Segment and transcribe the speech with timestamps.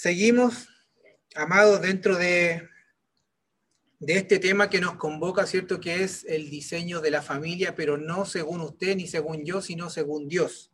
[0.00, 0.68] Seguimos,
[1.34, 2.68] amados, dentro de,
[3.98, 5.80] de este tema que nos convoca, ¿cierto?
[5.80, 9.90] Que es el diseño de la familia, pero no según usted ni según yo, sino
[9.90, 10.70] según Dios.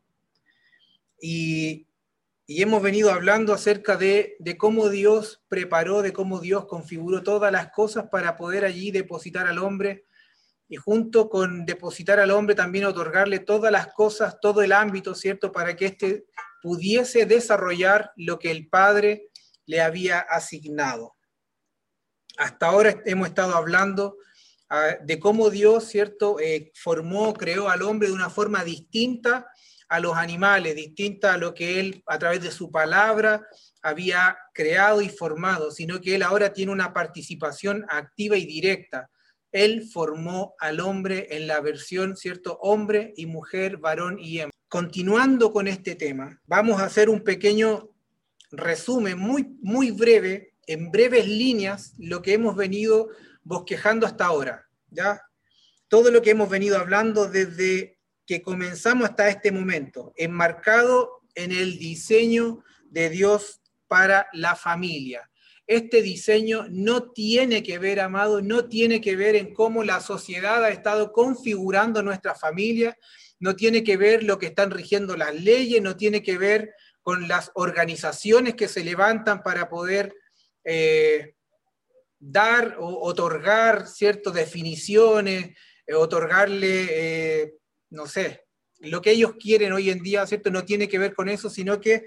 [1.23, 1.87] Y,
[2.47, 7.51] y hemos venido hablando acerca de, de, cómo Dios preparó, de cómo Dios configuró todas
[7.51, 10.05] las cosas para poder allí depositar al hombre
[10.69, 15.51] y junto con depositar al hombre también otorgarle todas las cosas, todo el ámbito, ¿cierto?
[15.51, 16.27] Para que éste
[16.65, 19.29] pudiese desarrollar lo que el Padre
[19.67, 21.15] le había asignado.
[22.39, 24.17] Hasta ahora hemos estado hablando
[24.71, 29.47] uh, de cómo Dios, ¿cierto?, eh, formó, creó al hombre de una forma distinta
[29.91, 33.47] a los animales, distinta a lo que Él a través de su palabra
[33.83, 39.11] había creado y formado, sino que Él ahora tiene una participación activa y directa.
[39.53, 42.59] Él formó al hombre en la versión, ¿cierto?
[42.63, 44.54] Hombre y mujer, varón y hembra.
[44.69, 47.91] Continuando con este tema, vamos a hacer un pequeño
[48.51, 53.11] resumen muy, muy breve, en breves líneas, lo que hemos venido
[53.43, 55.23] bosquejando hasta ahora, ¿ya?
[55.89, 61.79] Todo lo que hemos venido hablando desde que comenzamos hasta este momento, enmarcado en el
[61.79, 65.31] diseño de Dios para la familia.
[65.67, 70.63] Este diseño no tiene que ver, amado, no tiene que ver en cómo la sociedad
[70.65, 72.97] ha estado configurando nuestra familia,
[73.45, 77.29] no tiene que ver lo que están rigiendo las leyes, no tiene que ver con
[77.29, 80.15] las organizaciones que se levantan para poder
[80.65, 81.35] eh,
[82.19, 85.55] dar o otorgar ciertas definiciones,
[85.87, 87.55] eh, otorgarle, eh,
[87.91, 88.47] no sé,
[88.79, 90.51] lo que ellos quieren hoy en día, ¿cierto?
[90.51, 92.07] No tiene que ver con eso, sino que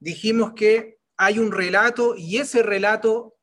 [0.00, 3.36] dijimos que hay un relato y ese relato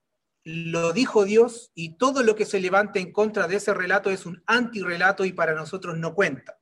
[0.44, 4.26] lo dijo Dios y todo lo que se levante en contra de ese relato es
[4.26, 6.58] un antirrelato y para nosotros no cuenta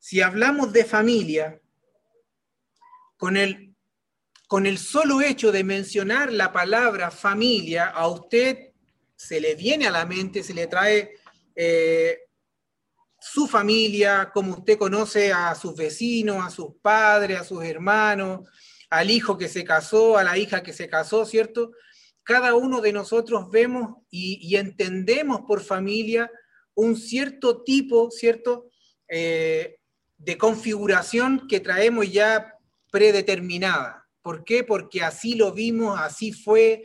[0.00, 1.60] si hablamos de familia,
[3.18, 3.76] con el,
[4.48, 8.72] con el solo hecho de mencionar la palabra familia, a usted
[9.14, 11.18] se le viene a la mente, se le trae
[11.54, 12.18] eh,
[13.20, 18.48] su familia, como usted conoce a sus vecinos, a sus padres, a sus hermanos,
[18.88, 21.72] al hijo que se casó, a la hija que se casó, ¿cierto?
[22.22, 26.30] Cada uno de nosotros vemos y, entendemos por familia
[26.74, 28.70] un cierto tipo, ¿cierto?
[29.06, 29.79] Eh,
[30.20, 32.54] de configuración que traemos ya
[32.90, 34.06] predeterminada.
[34.22, 34.64] ¿Por qué?
[34.64, 36.84] Porque así lo vimos, así fue,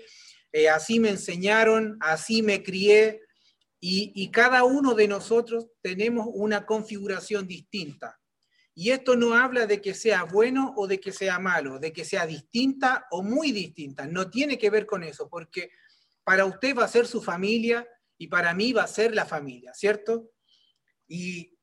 [0.53, 3.21] eh, así me enseñaron, así me crié,
[3.81, 8.19] y, y, cada uno de nosotros tenemos una configuración distinta.
[8.73, 12.03] Y esto no habla de que sea bueno o de que sea malo, de que
[12.03, 14.07] sea distinta o muy distinta.
[14.07, 15.69] No tiene que ver con eso, porque
[16.23, 19.73] para usted va a ser su familia y para mí va a ser la familia,
[19.73, 20.31] ¿cierto?
[21.07, 21.54] Y,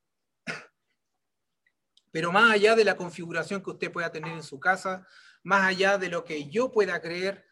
[2.12, 5.06] pero más allá de la configuración que usted pueda tener en su casa,
[5.42, 7.44] más allá de lo que yo pueda creer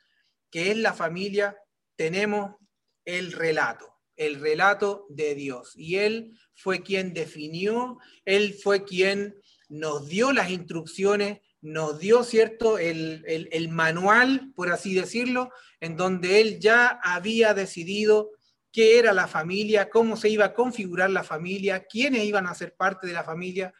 [0.50, 1.56] que es la familia,
[1.96, 2.56] tenemos
[3.04, 5.72] el relato, el relato de Dios.
[5.76, 9.34] Y Él fue quien definió, Él fue quien
[9.68, 15.50] nos dio las instrucciones, nos dio, ¿cierto?, el, el, el manual, por así decirlo,
[15.80, 18.30] en donde Él ya había decidido
[18.72, 22.74] qué era la familia, cómo se iba a configurar la familia, quiénes iban a ser
[22.74, 23.72] parte de la familia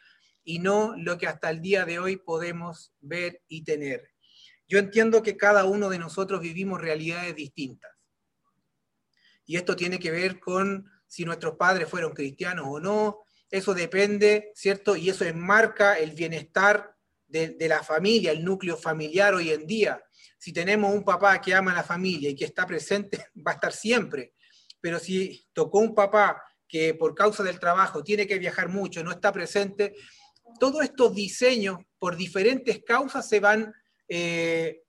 [0.43, 4.09] y no lo que hasta el día de hoy podemos ver y tener.
[4.67, 7.91] Yo entiendo que cada uno de nosotros vivimos realidades distintas.
[9.45, 13.19] Y esto tiene que ver con si nuestros padres fueron cristianos o no.
[13.49, 14.95] Eso depende, ¿cierto?
[14.95, 16.95] Y eso enmarca el bienestar
[17.27, 20.01] de, de la familia, el núcleo familiar hoy en día.
[20.37, 23.55] Si tenemos un papá que ama a la familia y que está presente, va a
[23.55, 24.33] estar siempre.
[24.79, 29.11] Pero si tocó un papá que por causa del trabajo tiene que viajar mucho, no
[29.11, 29.93] está presente,
[30.59, 33.73] todos estos diseños, por diferentes causas, se van,
[34.07, 34.83] eh,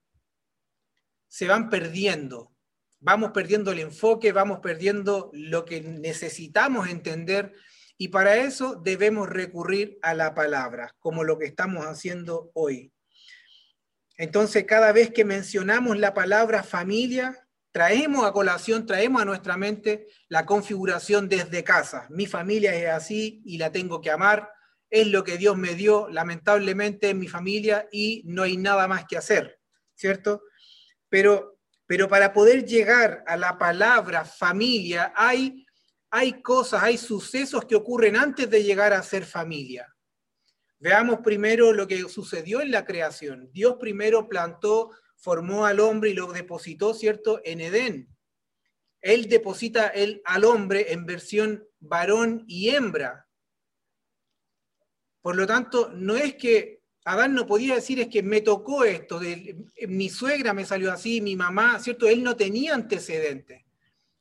[1.28, 2.52] se van perdiendo.
[3.00, 7.52] Vamos perdiendo el enfoque, vamos perdiendo lo que necesitamos entender
[7.98, 12.92] y para eso debemos recurrir a la palabra, como lo que estamos haciendo hoy.
[14.16, 20.06] Entonces, cada vez que mencionamos la palabra familia, traemos a colación, traemos a nuestra mente
[20.28, 22.06] la configuración desde casa.
[22.10, 24.50] Mi familia es así y la tengo que amar,
[24.92, 29.06] es lo que Dios me dio, lamentablemente, en mi familia y no hay nada más
[29.06, 29.58] que hacer,
[29.94, 30.42] ¿cierto?
[31.08, 35.64] Pero, pero para poder llegar a la palabra familia, hay,
[36.10, 39.90] hay cosas, hay sucesos que ocurren antes de llegar a ser familia.
[40.78, 43.48] Veamos primero lo que sucedió en la creación.
[43.50, 48.14] Dios primero plantó, formó al hombre y lo depositó, ¿cierto?, en Edén.
[49.00, 53.26] Él deposita el, al hombre en versión varón y hembra,
[55.22, 59.18] por lo tanto, no es que Adán no podía decir es que me tocó esto,
[59.18, 59.56] de,
[59.88, 62.08] mi suegra me salió así, mi mamá, ¿cierto?
[62.08, 63.64] Él no tenía antecedentes.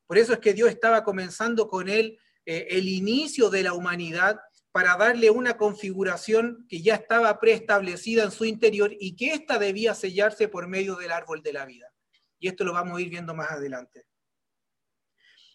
[0.08, 4.40] Por eso es que Dios estaba comenzando con él eh, el inicio de la humanidad
[4.72, 9.94] para darle una configuración que ya estaba preestablecida en su interior y que ésta debía
[9.94, 11.94] sellarse por medio del árbol de la vida.
[12.40, 14.06] Y esto lo vamos a ir viendo más adelante.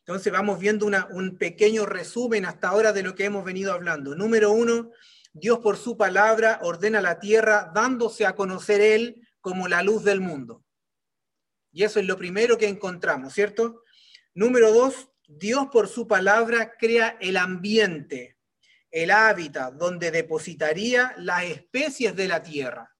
[0.00, 4.14] Entonces vamos viendo un pequeño resumen hasta ahora de lo que hemos venido hablando.
[4.14, 4.93] Número uno,
[5.38, 10.22] Dios por su palabra ordena la tierra dándose a conocer Él como la luz del
[10.22, 10.64] mundo.
[11.70, 13.82] Y eso es lo primero que encontramos, ¿cierto?
[14.32, 18.38] Número dos, Dios por su palabra crea el ambiente,
[18.90, 22.95] el hábitat donde depositaría las especies de la tierra.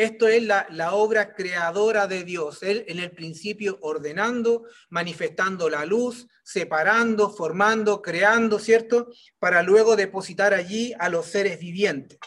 [0.00, 6.26] Esto es la, obra creadora de Dios, Él en el principio ordenando, manifestando la luz,
[6.42, 9.10] separando, formando, creando, ¿cierto?
[9.38, 12.18] Para luego depositar allí a los seres vivientes.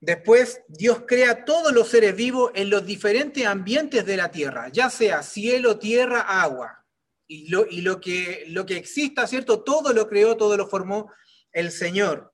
[0.00, 4.90] Después, Dios crea todos los seres vivos en los diferentes ambientes de la tierra, ya
[4.90, 6.84] sea cielo, tierra, agua.
[7.26, 9.62] Y lo, y lo, que, lo que exista, ¿cierto?
[9.62, 11.10] Todo lo creó, todo lo formó
[11.52, 12.29] el Señor.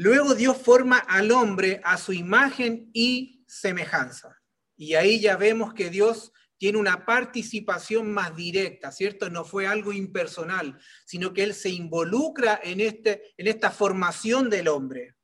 [0.00, 4.40] Luego Dios forma al hombre a su imagen y semejanza.
[4.74, 9.28] Y ahí ya vemos que Dios tiene una participación más directa, ¿cierto?
[9.28, 14.68] No fue algo impersonal, sino que Él se involucra en, este, en esta formación del
[14.68, 15.16] hombre.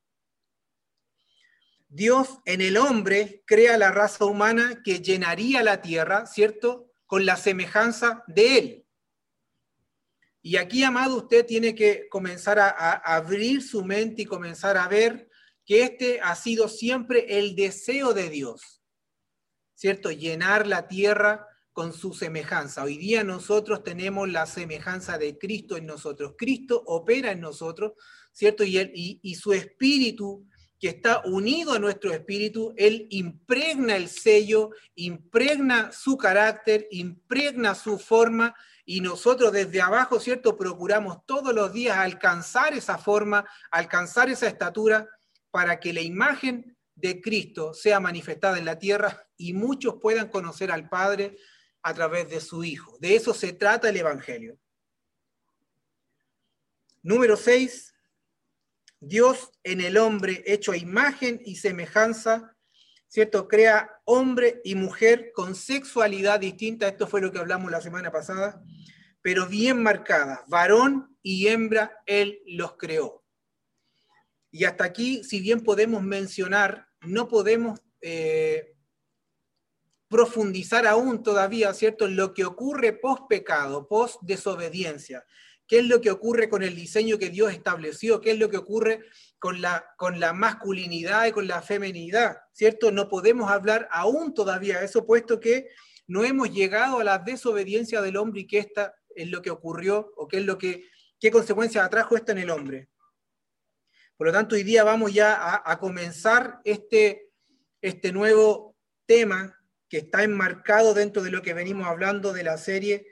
[1.88, 6.92] Dios en el hombre crea la raza humana que llenaría la tierra, ¿cierto?
[7.06, 8.85] Con la semejanza de Él.
[10.46, 15.28] Y aquí, amado, usted tiene que comenzar a, abrir su mente y comenzar a ver
[15.64, 18.80] que este ha sido siempre el deseo de Dios,
[19.74, 20.12] ¿cierto?
[20.12, 22.84] Llenar la tierra con su semejanza.
[22.84, 26.34] Hoy día nosotros tenemos la semejanza de Cristo en nosotros.
[26.38, 27.94] Cristo opera en nosotros,
[28.30, 28.62] ¿cierto?
[28.62, 30.46] Y, su espíritu
[30.78, 37.98] que está unido a nuestro espíritu, Él impregna el sello, impregna su carácter, impregna su
[37.98, 38.54] forma
[38.88, 40.56] y nosotros desde abajo, ¿cierto?
[40.56, 45.08] Procuramos todos los días alcanzar esa forma, alcanzar esa estatura
[45.50, 50.70] para que la imagen de Cristo sea manifestada en la tierra y muchos puedan conocer
[50.70, 51.36] al Padre
[51.82, 52.96] a través de su Hijo.
[53.00, 54.56] De eso se trata el Evangelio.
[57.02, 57.92] Número 6.
[59.00, 62.55] Dios en el hombre hecho a imagen y semejanza
[63.08, 63.48] ¿cierto?
[63.48, 68.62] Crea hombre y mujer con sexualidad distinta, esto fue lo que hablamos la semana pasada,
[69.22, 73.24] pero bien marcada, varón y hembra, Él los creó.
[74.50, 78.74] Y hasta aquí, si bien podemos mencionar, no podemos eh,
[80.08, 85.24] profundizar aún todavía, ¿cierto?, lo que ocurre post pecado, post desobediencia.
[85.66, 88.20] ¿Qué es lo que ocurre con el diseño que Dios estableció?
[88.20, 89.00] ¿Qué es lo que ocurre
[89.38, 92.38] con la, con la masculinidad y con la feminidad?
[92.52, 92.90] ¿Cierto?
[92.90, 95.68] No podemos hablar aún todavía de eso, puesto que
[96.06, 100.12] no hemos llegado a la desobediencia del hombre y que esta es lo que ocurrió
[100.16, 100.88] o qué es lo que,
[101.18, 102.88] qué consecuencias atrajo esto en el hombre.
[104.16, 107.30] Por lo tanto, hoy día vamos ya a, comenzar este,
[107.82, 108.74] este nuevo
[109.04, 109.58] tema
[109.88, 113.06] que está enmarcado dentro de lo que venimos hablando de la serie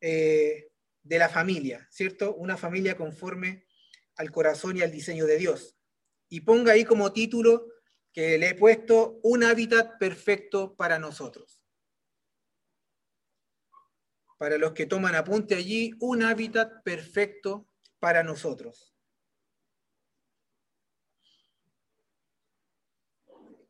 [0.00, 0.68] eh,
[1.02, 2.34] de la familia, ¿cierto?
[2.34, 3.65] Una familia conforme
[4.16, 5.76] al corazón y al diseño de Dios.
[6.28, 7.68] Y ponga ahí como título
[8.12, 11.62] que le he puesto un hábitat perfecto para nosotros.
[14.38, 18.94] Para los que toman apunte allí, un hábitat perfecto para nosotros.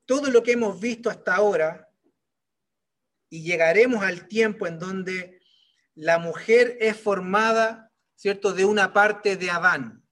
[0.05, 1.89] Todo lo que hemos visto hasta ahora,
[3.29, 5.41] y llegaremos al tiempo en donde
[5.95, 10.06] la mujer es formada, ¿cierto?, de una parte de Adán.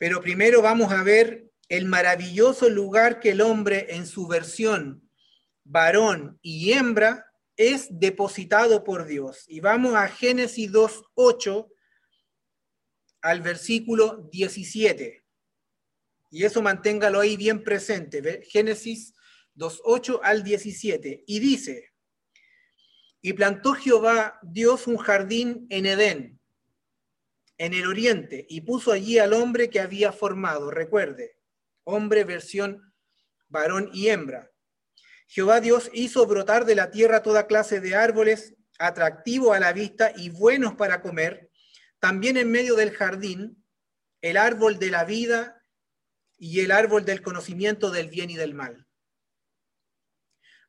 [0.00, 5.06] Pero primero vamos a ver el maravilloso lugar que el hombre en su versión
[5.62, 9.44] varón y hembra es depositado por Dios.
[9.46, 11.68] Y vamos a Génesis 2.8
[13.20, 15.22] al versículo 17.
[16.30, 18.42] Y eso manténgalo ahí bien presente.
[18.48, 19.12] Génesis
[19.54, 21.24] 2.8 al 17.
[21.26, 21.90] Y dice,
[23.20, 26.39] y plantó Jehová Dios un jardín en Edén,
[27.60, 30.70] en el oriente, y puso allí al hombre que había formado.
[30.70, 31.36] Recuerde,
[31.84, 32.94] hombre versión
[33.48, 34.50] varón y hembra.
[35.26, 40.10] Jehová Dios hizo brotar de la tierra toda clase de árboles atractivos a la vista
[40.16, 41.50] y buenos para comer.
[41.98, 43.62] También en medio del jardín,
[44.22, 45.62] el árbol de la vida
[46.38, 48.86] y el árbol del conocimiento del bien y del mal.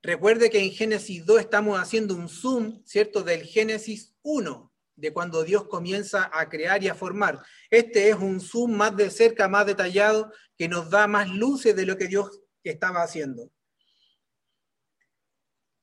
[0.01, 4.70] Recuerde que en Génesis 2 estamos haciendo un zoom, ¿cierto?, del Génesis 1,
[5.01, 7.43] de cuando Dios comienza a crear y a formar.
[7.71, 11.87] Este es un zoom más de cerca, más detallado, que nos da más luces de
[11.87, 13.51] lo que Dios estaba haciendo.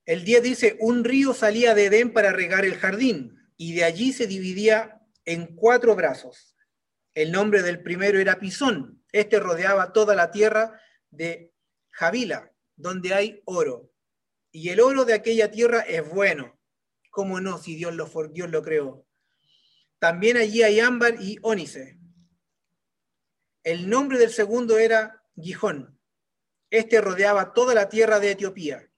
[0.07, 4.13] El 10 dice, un río salía de Edén para regar el jardín, y de allí
[4.13, 6.55] se dividía en cuatro brazos.
[7.13, 9.05] El nombre del primero era Pisón.
[9.11, 11.53] Este rodeaba toda la tierra de
[11.91, 13.91] Javila, donde hay oro.
[14.53, 16.57] Y el oro de aquella tierra es bueno.
[17.11, 19.08] ¿Cómo no si Dios lo, Dios lo creó?
[19.99, 21.99] También allí hay ámbar y ónice.
[23.65, 25.99] El nombre del segundo era Gijón.
[26.71, 28.91] Este rodeaba toda la tierra de Etiopía.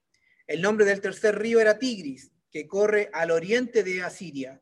[0.47, 4.61] El nombre del tercer río era Tigris, que corre al oriente de Asiria.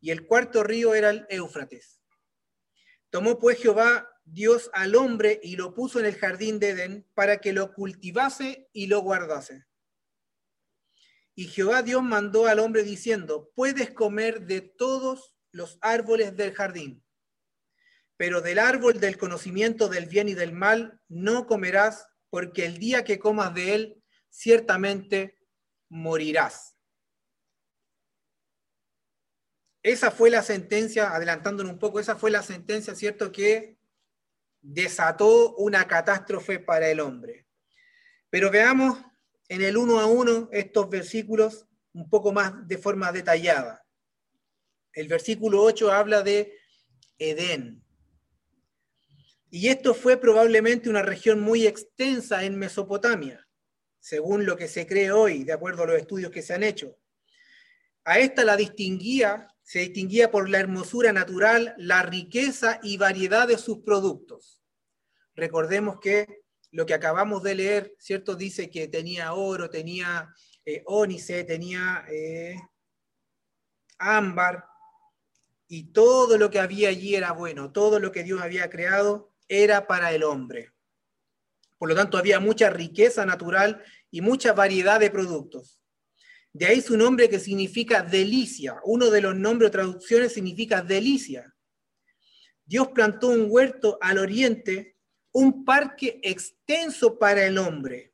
[0.00, 2.02] Y el cuarto río era el Éufrates.
[3.10, 7.38] Tomó pues Jehová Dios al hombre y lo puso en el jardín de Edén para
[7.38, 9.64] que lo cultivase y lo guardase.
[11.34, 17.04] Y Jehová Dios mandó al hombre diciendo, puedes comer de todos los árboles del jardín,
[18.16, 23.04] pero del árbol del conocimiento del bien y del mal no comerás, porque el día
[23.04, 25.38] que comas de él, ciertamente
[25.88, 26.76] morirás.
[29.82, 33.78] Esa fue la sentencia, adelantándonos un poco, esa fue la sentencia, ¿cierto?, que
[34.60, 37.46] desató una catástrofe para el hombre.
[38.28, 38.98] Pero veamos
[39.48, 43.87] en el uno a uno estos versículos un poco más de forma detallada.
[44.92, 46.54] El versículo 8 habla de
[47.18, 47.84] Edén.
[49.50, 53.46] Y esto fue probablemente una región muy extensa en Mesopotamia,
[53.98, 56.98] según lo que se cree hoy, de acuerdo a los estudios que se han hecho.
[58.04, 63.58] A esta la distinguía, se distinguía por la hermosura natural, la riqueza y variedad de
[63.58, 64.62] sus productos.
[65.34, 68.34] Recordemos que lo que acabamos de leer, ¿cierto?
[68.34, 72.56] Dice que tenía oro, tenía eh, ónice, tenía eh,
[73.98, 74.64] ámbar,
[75.68, 79.86] y todo lo que había allí era bueno, todo lo que Dios había creado era
[79.86, 80.72] para el hombre.
[81.76, 85.80] Por lo tanto, había mucha riqueza natural y mucha variedad de productos.
[86.52, 88.80] De ahí su nombre que significa delicia.
[88.84, 91.54] Uno de los nombres o traducciones significa delicia.
[92.64, 94.98] Dios plantó un huerto al oriente
[95.32, 98.12] un parque extenso para el hombre,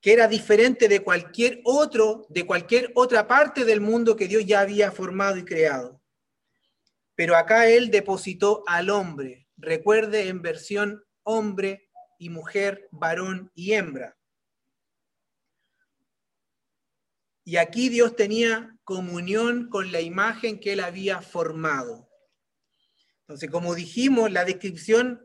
[0.00, 4.60] que era diferente de cualquier otro, de cualquier otra parte del mundo que Dios ya
[4.60, 5.97] había formado y creado.
[7.18, 9.48] Pero acá él depositó al hombre.
[9.56, 14.16] Recuerde en versión hombre y mujer, varón y hembra.
[17.42, 22.08] Y aquí Dios tenía comunión con la imagen que él había formado.
[23.22, 25.20] Entonces, como dijimos, la descripción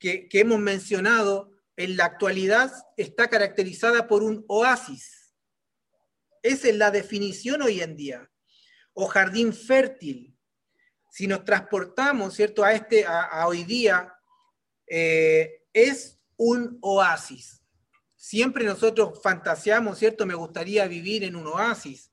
[0.00, 5.32] que, hemos mencionado en la actualidad está caracterizada por un oasis.
[6.42, 8.28] Esa es la definición hoy en día.
[8.94, 10.29] O jardín fértil.
[11.10, 14.14] Si nos transportamos, ¿cierto?, a, este, a, hoy día,
[14.86, 17.62] eh, es un oasis.
[18.16, 20.26] Siempre nosotros fantaseamos, ¿cierto?
[20.26, 22.10] Me gustaría vivir en un oasis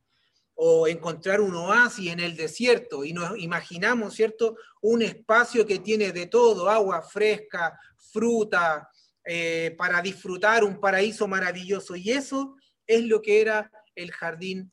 [0.55, 4.55] o encontrar un oasis en el desierto y nos imaginamos, ¿cierto?
[4.81, 7.79] Un espacio que tiene de todo, agua fresca,
[8.11, 8.89] fruta,
[9.23, 11.95] eh, para disfrutar un paraíso maravilloso.
[11.95, 12.55] Y eso
[12.87, 14.71] es lo que era el jardín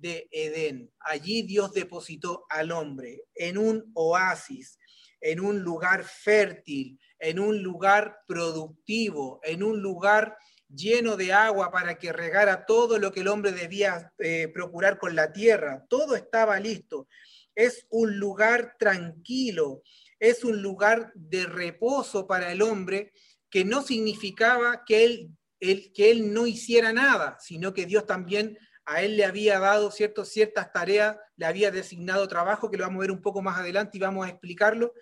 [0.00, 0.90] de Edén.
[1.00, 4.78] Allí Dios depositó al hombre en un oasis,
[5.20, 10.36] en un lugar fértil, en un lugar productivo, en un lugar
[10.74, 15.14] lleno de agua para que regara todo lo que el hombre debía eh, procurar con
[15.14, 15.84] la tierra.
[15.88, 17.08] Todo estaba listo.
[17.54, 19.82] Es un lugar tranquilo,
[20.18, 23.12] es un lugar de reposo para el hombre
[23.50, 28.56] que no significaba que él, que él no hiciera nada, sino que Dios también
[28.90, 33.02] a él le había dado ciertas tareas, le había designado trabajo, que lo vamos a
[33.02, 34.94] ver un poco más adelante y vamos a explicarlo.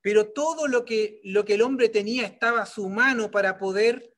[0.00, 4.16] Pero todo lo que, lo que el hombre tenía estaba a su mano para poder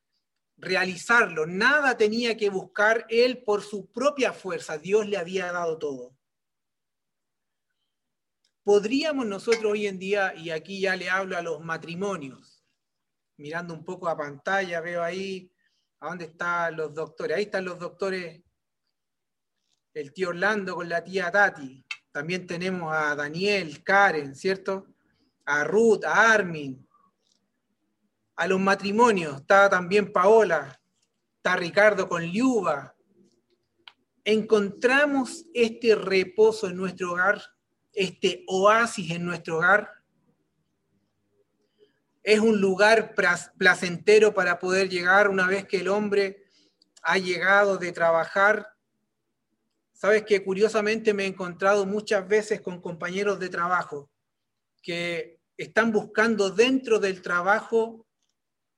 [0.55, 6.17] realizarlo, nada tenía que buscar él por su propia fuerza, Dios le había dado todo.
[8.63, 12.63] Podríamos nosotros hoy en día, y aquí ya le hablo a los matrimonios,
[13.35, 15.51] mirando un poco a pantalla, veo ahí,
[15.99, 17.35] ¿a dónde están los doctores?
[17.35, 18.44] Ahí están los doctores,
[19.95, 21.83] el tío Orlando con la tía Tati.
[22.11, 24.87] También tenemos a Daniel, Karen, ¿cierto?
[25.45, 26.85] A Ruth, a Armin,
[28.35, 29.37] a los matrimonios.
[29.41, 30.79] Está también Paola,
[31.37, 32.93] está Ricardo con Liuba.
[34.25, 37.41] Encontramos este reposo en nuestro hogar,
[37.93, 39.89] este oasis en nuestro hogar.
[42.21, 43.13] Es un lugar
[43.57, 46.43] placentero para poder llegar una vez que el hombre
[47.03, 48.74] ha llegado de trabajar,
[49.95, 54.11] Sabes que curiosamente me he encontrado muchas veces con compañeros de trabajo
[54.81, 58.05] que están buscando dentro del trabajo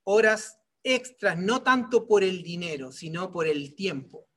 [0.03, 4.27] horas extras, no tanto por el dinero, sino por el tiempo,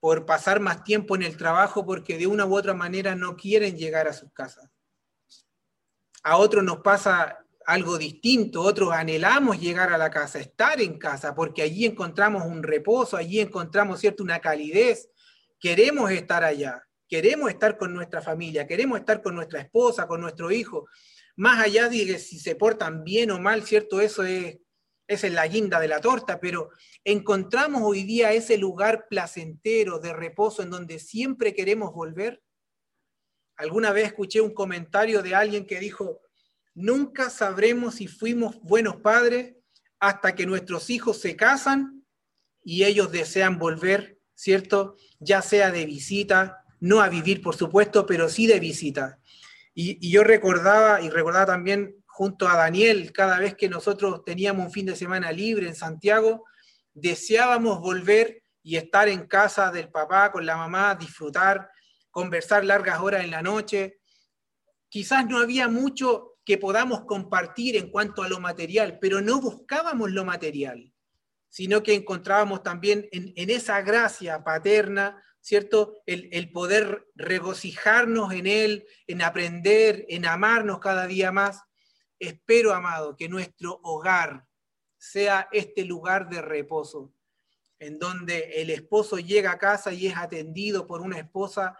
[0.00, 3.76] por pasar más tiempo en el trabajo porque de una u otra manera no quieren
[3.76, 4.70] llegar a sus casas.
[6.22, 11.34] A otros nos pasa algo distinto, otros anhelamos llegar a la casa, estar en casa,
[11.34, 15.10] porque allí encontramos un reposo, allí encontramos cierto una calidez,
[15.58, 20.50] queremos estar allá, queremos estar con nuestra familia, queremos estar con nuestra esposa, con nuestro
[20.50, 20.86] hijo,
[21.36, 24.58] más allá de si se portan bien o mal, cierto, eso es,
[25.06, 26.70] es la guinda de la torta, pero
[27.04, 32.42] encontramos hoy día ese lugar placentero de reposo en donde siempre queremos volver.
[33.56, 36.20] Alguna vez escuché un comentario de alguien que dijo,
[36.76, 39.56] Nunca sabremos si fuimos buenos padres
[39.98, 42.04] hasta que nuestros hijos se casan
[42.62, 44.96] y ellos desean volver, ¿cierto?
[45.18, 49.18] Ya sea de visita, no a vivir, por supuesto, pero sí de visita.
[49.74, 54.72] Y, yo recordaba, y recordaba también junto a Daniel, cada vez que nosotros teníamos un
[54.72, 56.44] fin de semana libre en Santiago,
[56.94, 61.70] deseábamos volver y estar en casa del papá con la mamá, disfrutar,
[62.10, 64.00] conversar largas horas en la noche.
[64.88, 70.10] Quizás no había mucho que podamos compartir en cuanto a lo material, pero no buscábamos
[70.10, 70.92] lo material,
[71.56, 76.02] sino que encontrábamos también en, esa gracia paterna, ¿cierto?
[76.04, 81.62] El, poder regocijarnos en Él, en aprender, en amarnos cada día más.
[82.18, 84.44] Espero, amado, que nuestro hogar
[84.98, 87.14] sea este lugar de reposo,
[87.78, 91.74] en donde el esposo llega a casa y es atendido por una esposa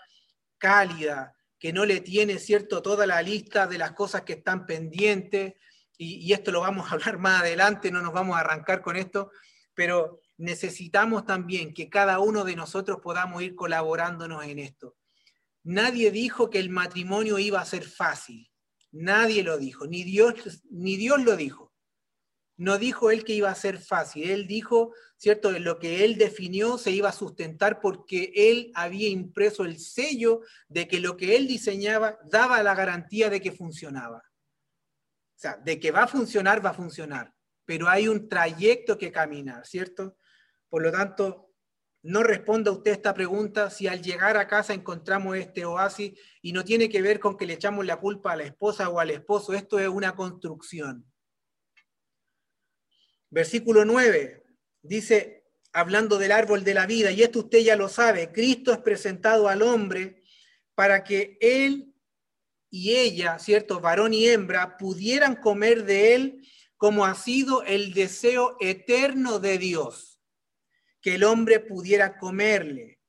[0.57, 5.53] cálida, que no le tiene, ¿cierto?, toda la lista de las cosas que están pendientes,
[5.99, 9.31] y, esto lo vamos a hablar más adelante, no nos vamos a arrancar con esto,
[9.77, 14.97] pero necesitamos también que cada uno de nosotros podamos ir colaborándonos en esto.
[15.63, 18.51] Nadie dijo que el matrimonio iba a ser fácil,
[18.91, 20.35] nadie lo dijo, ni Dios,
[20.69, 21.67] ni Dios lo dijo
[22.57, 25.53] no dijo él que iba a ser fácil, él dijo, ¿cierto?
[25.53, 30.89] Lo que él definió se iba a sustentar porque él había impreso el sello de
[30.89, 34.19] que lo que él diseñaba daba la garantía de que funcionaba.
[34.19, 37.35] O sea, de que va a funcionar, va a funcionar,
[37.67, 40.17] pero hay un trayecto que caminar, ¿cierto?
[40.71, 41.53] Por lo tanto,
[42.03, 46.65] no responda usted esta pregunta si al llegar a casa encontramos este oasis y no
[46.65, 49.53] tiene que ver con que le echamos la culpa a la esposa o al esposo,
[49.53, 51.05] esto es una construcción
[53.31, 54.45] Versículo 9
[54.83, 58.79] dice, hablando del árbol de la vida, y esto usted ya lo sabe, Cristo es
[58.79, 60.23] presentado al hombre
[60.75, 61.93] para que él
[62.71, 63.81] y ella, ¿cierto?
[63.81, 70.21] Varón y hembra, pudieran comer de él como ha sido el deseo eterno de Dios,
[71.01, 73.01] que el hombre pudiera comerle.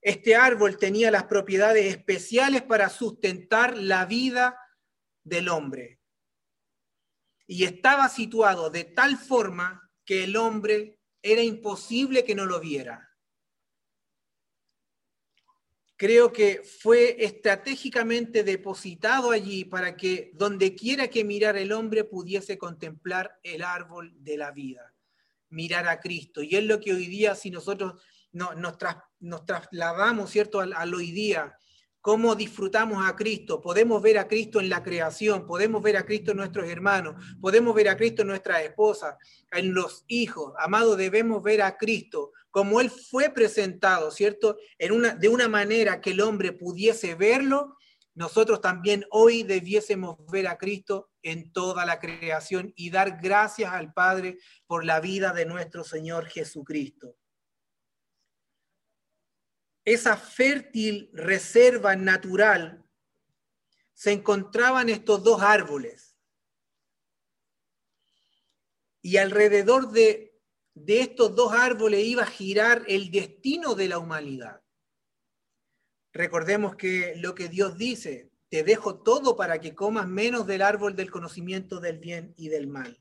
[0.00, 4.58] Este árbol tenía las propiedades especiales para sustentar la vida
[5.24, 5.96] del hombre
[7.46, 13.15] y estaba situado de tal forma que el hombre era imposible que no lo viera.
[15.96, 22.58] Creo que fue estratégicamente depositado allí para que donde quiera que mirara el hombre pudiese
[22.58, 24.94] contemplar el árbol de la vida,
[25.48, 26.42] mirar a Cristo.
[26.42, 28.76] Y es lo que hoy día, si nosotros nos,
[29.46, 31.56] trasladamos, ¿cierto?, al hoy día,
[32.06, 33.60] cómo disfrutamos a Cristo.
[33.60, 37.74] Podemos ver a Cristo en la creación, podemos ver a Cristo en nuestros hermanos, podemos
[37.74, 39.16] ver a Cristo en nuestras esposas,
[39.50, 40.52] en los hijos.
[40.60, 44.56] Amado, debemos ver a Cristo como Él fue presentado, ¿cierto?
[44.78, 47.76] En una, de una manera que el hombre pudiese verlo.
[48.14, 53.92] Nosotros también hoy debiésemos ver a Cristo en toda la creación y dar gracias al
[53.92, 54.38] Padre
[54.68, 57.16] por la vida de nuestro Señor Jesucristo
[59.86, 62.84] esa fértil reserva natural,
[63.94, 66.16] se encontraban estos dos árboles.
[69.00, 70.36] Y alrededor de,
[70.74, 74.60] de estos dos árboles iba a girar el destino de la humanidad.
[76.12, 80.96] Recordemos que lo que Dios dice, te dejo todo para que comas menos del árbol
[80.96, 83.00] del conocimiento del bien y del mal.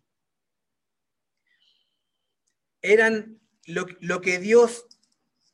[2.84, 4.86] Eran lo, lo que Dios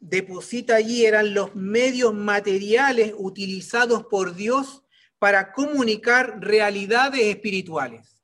[0.01, 4.83] deposita allí eran los medios materiales utilizados por Dios
[5.19, 8.21] para comunicar realidades espirituales.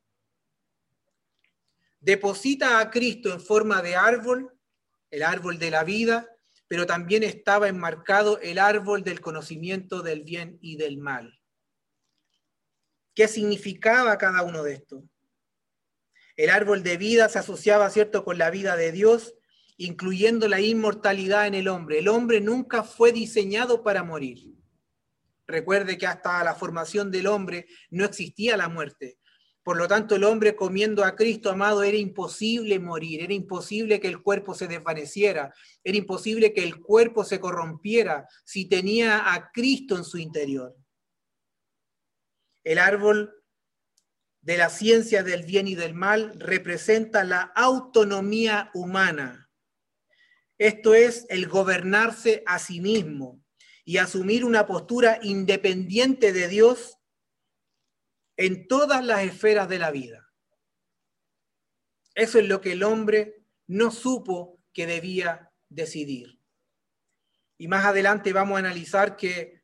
[1.99, 4.51] Deposita a Cristo en forma de árbol,
[5.11, 6.27] el árbol de la vida,
[6.67, 11.39] pero también estaba enmarcado el árbol del conocimiento del bien y del mal.
[13.13, 15.03] ¿Qué significaba cada uno de estos?
[16.35, 19.36] El árbol de vida se asociaba, ¿cierto?, con la vida de Dios
[19.77, 21.99] incluyendo la inmortalidad en el hombre.
[21.99, 24.53] El hombre nunca fue diseñado para morir.
[25.45, 29.17] Recuerde que hasta la formación del hombre no existía la muerte.
[29.63, 34.07] Por lo tanto, el hombre comiendo a Cristo, amado, era imposible morir, era imposible que
[34.07, 39.97] el cuerpo se desvaneciera, era imposible que el cuerpo se corrompiera si tenía a Cristo
[39.97, 40.75] en su interior.
[42.63, 43.43] El árbol
[44.41, 49.46] de la ciencia del bien y del mal representa la autonomía humana.
[50.57, 53.43] Esto es el gobernarse a sí mismo
[53.85, 56.97] y asumir una postura independiente de Dios
[58.35, 60.31] en todas las esferas de la vida.
[62.15, 66.39] Eso es lo que el hombre no supo que debía decidir.
[67.57, 69.63] Y más adelante vamos a analizar que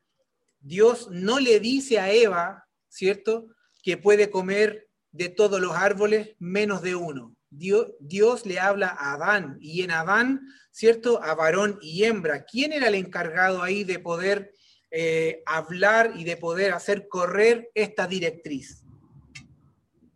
[0.59, 3.47] Dios no le dice a Eva, ¿cierto?,
[3.81, 7.35] que puede comer de todos los árboles menos de uno.
[7.57, 11.21] Dios, le habla a Adán y en Adán, ¿cierto?
[11.23, 12.45] A varón y hembra.
[12.45, 14.53] ¿Quién era el encargado ahí de poder
[14.91, 18.83] eh, hablar y de poder hacer correr esta directriz?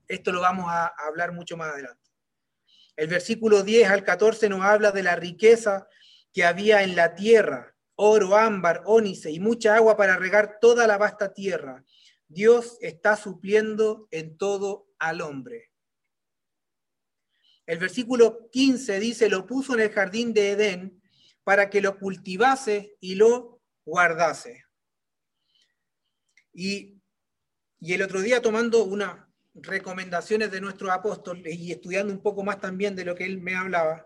[0.07, 2.09] Esto lo vamos a, a hablar mucho más adelante.
[2.95, 5.87] El versículo 10 al 14 nos habla de la riqueza
[6.33, 10.97] que había en la tierra, oro, ámbar, ónice y mucha agua para regar toda la
[10.97, 11.83] vasta tierra
[12.29, 15.66] Dios está supliendo en todo al hombre.
[17.67, 21.01] El versículo 15 dice, lo puso en el jardín de Edén
[21.43, 24.63] para que lo cultivase y lo guardase.
[26.53, 27.01] Y,
[27.79, 29.19] y el otro día tomando unas
[29.53, 33.55] recomendaciones de nuestro apóstol y estudiando un poco más también de lo que él me
[33.55, 34.05] hablaba,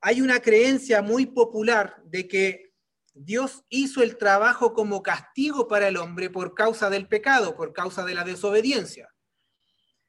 [0.00, 2.74] hay una creencia muy popular de que
[3.12, 8.04] Dios hizo el trabajo como castigo para el hombre por causa del pecado, por causa
[8.04, 9.12] de la desobediencia.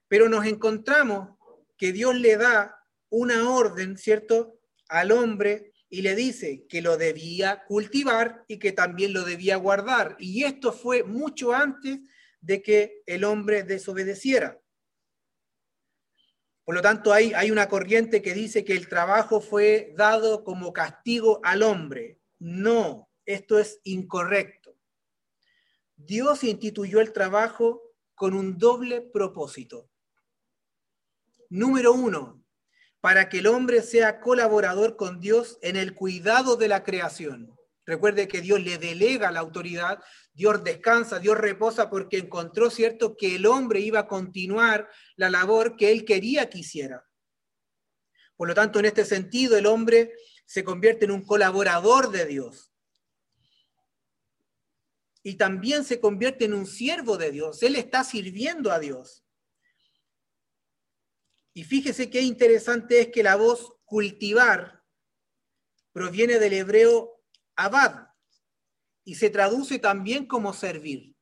[0.07, 1.35] Pero nos encontramos
[1.77, 2.74] que Dios le da
[3.15, 9.13] una orden, ¿cierto?, al hombre y le dice que lo debía cultivar y que también
[9.13, 10.17] lo debía guardar.
[10.19, 11.99] Y esto fue mucho antes
[12.41, 14.59] de que el hombre desobedeciera.
[16.65, 20.73] Por lo tanto, hay, hay una corriente que dice que el trabajo fue dado como
[20.73, 22.19] castigo al hombre.
[22.37, 24.75] No, esto es incorrecto.
[25.95, 27.81] Dios instituyó el trabajo
[28.13, 29.89] con un doble propósito.
[31.49, 32.44] Número uno,
[33.05, 37.55] para que el hombre sea colaborador con Dios en el cuidado de la creación.
[37.85, 39.99] Recuerde que Dios le delega la autoridad,
[40.33, 45.75] Dios descansa, Dios reposa porque encontró, cierto, que el hombre iba a continuar la labor
[45.77, 47.05] que él quería que hiciera.
[48.35, 50.11] Por lo tanto, en este sentido, el hombre
[50.47, 52.73] se convierte en un colaborador de Dios.
[55.21, 57.61] Y también se convierte en un siervo de Dios.
[57.61, 59.24] Él está sirviendo a Dios.
[61.55, 64.83] Y fíjese qué interesante es que la voz cultivar
[65.93, 67.23] proviene del hebreo
[67.55, 68.09] abad
[69.05, 71.15] y se traduce también como servir.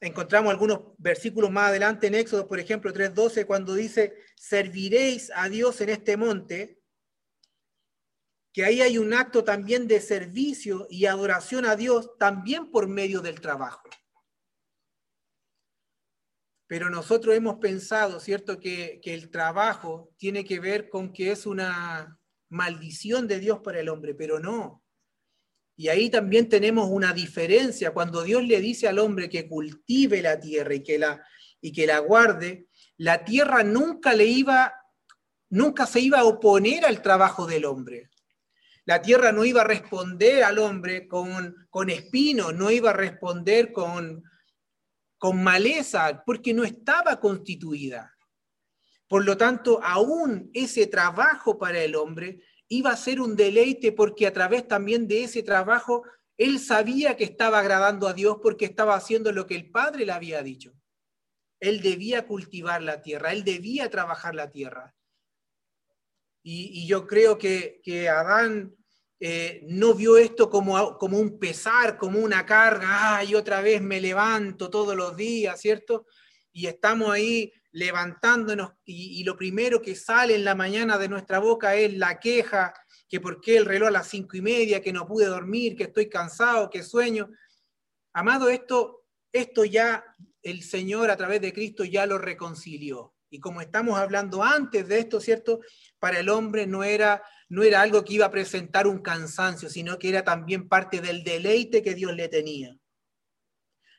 [0.00, 5.80] Encontramos algunos versículos más adelante en Éxodo, por ejemplo, 3.12, cuando dice, serviréis a Dios
[5.80, 6.80] en este monte,
[8.52, 13.22] que ahí hay un acto también de servicio y adoración a Dios también por medio
[13.22, 13.88] del trabajo.
[16.66, 21.46] Pero nosotros hemos pensado, ¿cierto?, que, que, el trabajo tiene que ver con que es
[21.46, 24.82] una maldición de Dios para el hombre, pero no.
[25.76, 27.92] Y ahí también tenemos una diferencia.
[27.92, 31.22] Cuando Dios le dice al hombre que cultive la tierra y que la,
[31.60, 34.72] y que la guarde, la tierra nunca le iba,
[35.50, 38.10] nunca se iba a oponer al trabajo del hombre.
[38.84, 43.72] La tierra no iba a responder al hombre con, con espino, no iba a responder
[43.72, 44.22] con,
[45.18, 48.14] con maleza, porque no estaba constituida.
[49.08, 54.26] Por lo tanto, aún ese trabajo para el hombre iba a ser un deleite porque
[54.26, 56.02] a través también de ese trabajo
[56.36, 60.12] él sabía que estaba agradando a Dios porque estaba haciendo lo que el Padre le
[60.12, 60.72] había dicho.
[61.60, 64.94] Él debía cultivar la tierra, él debía trabajar la tierra.
[66.42, 68.74] Y, yo creo que, que Adán
[69.20, 74.00] eh, no vio esto como, como un pesar, como una carga, ay, otra vez me
[74.00, 76.06] levanto todos los días, ¿cierto?
[76.52, 81.74] Y estamos ahí levantándonos y, lo primero que sale en la mañana de nuestra boca
[81.74, 82.72] es la queja,
[83.08, 85.84] que por qué el reloj a las cinco y media, que no pude dormir, que
[85.84, 87.30] estoy cansado, que sueño.
[88.12, 90.04] Amado, esto, esto ya
[90.42, 93.14] el Señor a través de Cristo ya lo reconcilió.
[93.28, 95.58] Y como estamos hablando antes de esto, ¿cierto?
[95.98, 99.98] Para el hombre no era, no era algo que iba a presentar un cansancio, sino
[99.98, 102.76] que era también parte del deleite que Dios le tenía.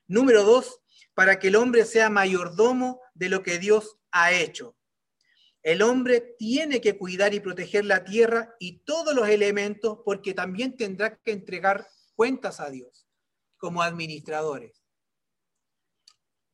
[0.08, 0.82] Número dos,
[1.14, 4.76] para que el hombre sea mayordomo de lo que Dios ha hecho.
[5.64, 10.78] El hombre tiene que cuidar y proteger la tierra y todos los elementos porque también
[10.78, 13.08] tendrá que entregar cuentas a Dios
[13.58, 14.84] como administradores.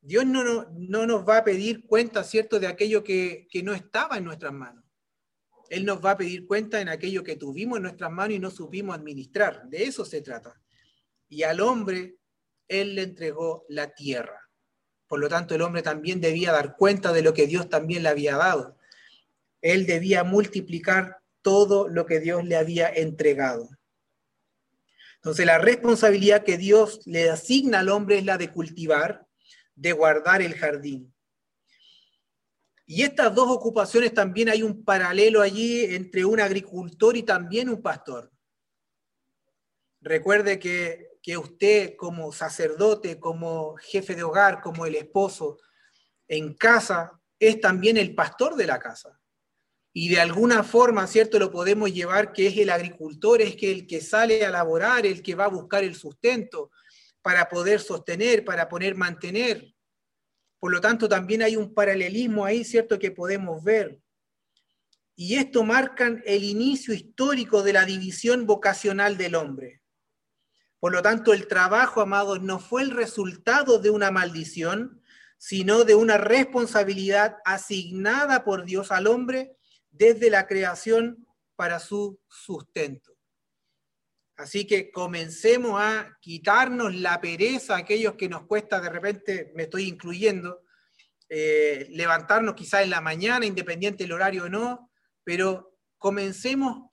[0.00, 4.16] Dios no, no, nos va a pedir cuentas, ¿cierto?, de aquello que, que no estaba
[4.16, 4.81] en nuestras manos.
[5.72, 8.50] Él nos va a pedir cuenta en aquello que tuvimos en nuestras manos y no
[8.50, 9.68] supimos administrar.
[9.68, 10.60] De eso se trata.
[11.28, 12.16] Y al hombre,
[12.68, 14.48] Él le entregó la tierra.
[15.06, 18.08] Por lo tanto, el hombre también debía dar cuenta de lo que Dios también le
[18.08, 18.76] había dado
[19.62, 23.70] él debía multiplicar todo lo que Dios le había entregado.
[25.16, 29.24] Entonces la responsabilidad que Dios le asigna al hombre es la de cultivar,
[29.76, 31.11] de guardar el jardín.
[32.86, 37.80] Y estas dos ocupaciones también hay un paralelo allí entre un agricultor y también un
[37.80, 38.30] pastor.
[40.00, 45.58] Recuerde que, que usted como sacerdote, como jefe de hogar, como el esposo
[46.26, 49.22] en casa, es también el pastor de la casa
[49.92, 51.38] y de alguna forma, ¿cierto?
[51.38, 55.22] Lo podemos llevar que es el agricultor, es que el que sale a laborar, el
[55.22, 56.70] que va a buscar el sustento
[57.20, 59.74] para poder sostener, para poder mantener.
[60.62, 62.96] Por lo tanto, también hay un paralelismo ahí, ¿cierto?
[62.96, 64.00] Que podemos ver.
[65.16, 69.82] Y esto marca el inicio histórico de la división vocacional del hombre.
[70.78, 75.02] Por lo tanto, el trabajo, amados, no fue el resultado de una maldición,
[75.36, 79.56] sino de una responsabilidad asignada por Dios al hombre
[79.90, 83.11] desde la creación para su sustento.
[84.42, 89.84] Así que comencemos a quitarnos la pereza, aquellos que nos cuesta de repente, me estoy
[89.88, 90.62] incluyendo,
[91.28, 94.90] eh, levantarnos quizás en la mañana, independiente del horario o no,
[95.22, 96.90] pero comencemos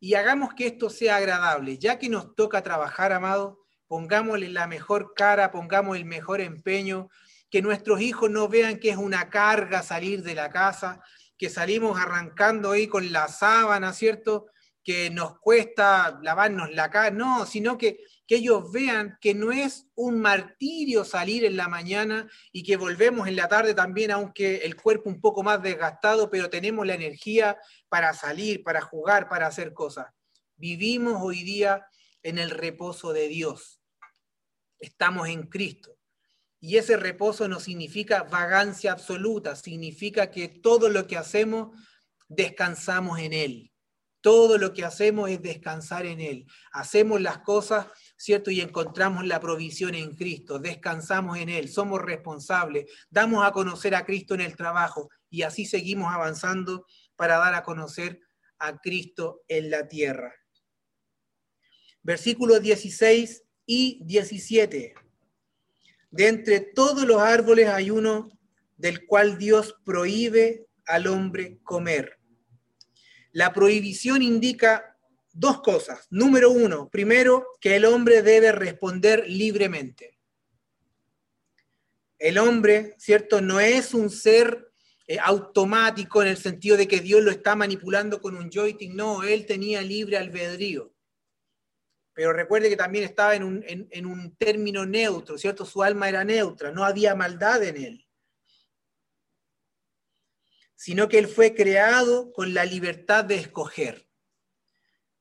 [0.00, 1.78] y hagamos que esto sea agradable.
[1.78, 7.08] Ya que nos toca trabajar, amado, pongámosle la mejor cara, pongamos el mejor empeño,
[7.48, 11.00] que nuestros hijos no vean que es una carga salir de la casa,
[11.38, 14.46] que salimos arrancando ahí con la sábana, ¿cierto?
[14.86, 19.88] Que nos cuesta lavarnos la cara, no, sino que, que ellos vean que no es
[19.96, 24.76] un martirio salir en la mañana y que volvemos en la tarde también, aunque el
[24.76, 29.72] cuerpo un poco más desgastado, pero tenemos la energía para salir, para jugar, para hacer
[29.72, 30.06] cosas.
[30.54, 31.84] Vivimos hoy día
[32.22, 33.80] en el reposo de Dios.
[34.78, 35.98] Estamos en Cristo.
[36.60, 41.76] Y ese reposo no significa vagancia absoluta, significa que todo lo que hacemos
[42.28, 43.72] descansamos en Él.
[44.26, 46.46] Todo lo que hacemos es descansar en Él.
[46.72, 47.86] Hacemos las cosas,
[48.16, 48.50] ¿cierto?
[48.50, 50.58] Y encontramos la provisión en Cristo.
[50.58, 51.68] Descansamos en Él.
[51.68, 52.86] Somos responsables.
[53.08, 55.10] Damos a conocer a Cristo en el trabajo.
[55.30, 58.18] Y así seguimos avanzando para dar a conocer
[58.58, 60.34] a Cristo en la tierra.
[62.02, 64.94] Versículos 16 y 17.
[66.10, 68.28] De entre todos los árboles hay uno
[68.76, 72.18] del cual Dios prohíbe al hombre comer.
[73.36, 74.96] La prohibición indica
[75.30, 76.06] dos cosas.
[76.08, 80.18] Número uno, primero, que el hombre debe responder libremente.
[82.18, 83.42] El hombre, ¿cierto?
[83.42, 84.72] No es un ser
[85.06, 88.94] eh, automático en el sentido de que Dios lo está manipulando con un joystick.
[88.94, 90.96] No, él tenía libre albedrío
[92.16, 95.66] pero recuerde que también estaba en un, término neutro, ¿cierto?
[95.66, 98.05] Su alma era neutra, no había maldad en él,
[100.76, 104.08] sino que él fue creado con la libertad de escoger.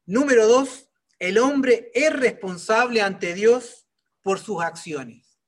[0.05, 3.87] Número dos, el hombre es responsable ante Dios
[4.21, 5.39] por sus acciones.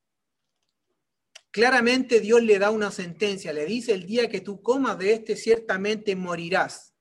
[1.51, 5.35] Claramente Dios le da una sentencia, le dice el día que tú comas de este
[5.35, 6.93] ciertamente morirás.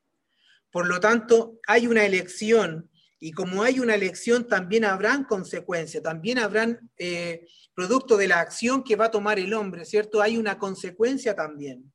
[0.71, 6.38] Por lo tanto, hay una elección y como hay una elección, también habrán consecuencias, también
[6.38, 10.21] habrán eh, producto de la acción que va a tomar el hombre, ¿cierto?
[10.21, 11.92] Hay una consecuencia también.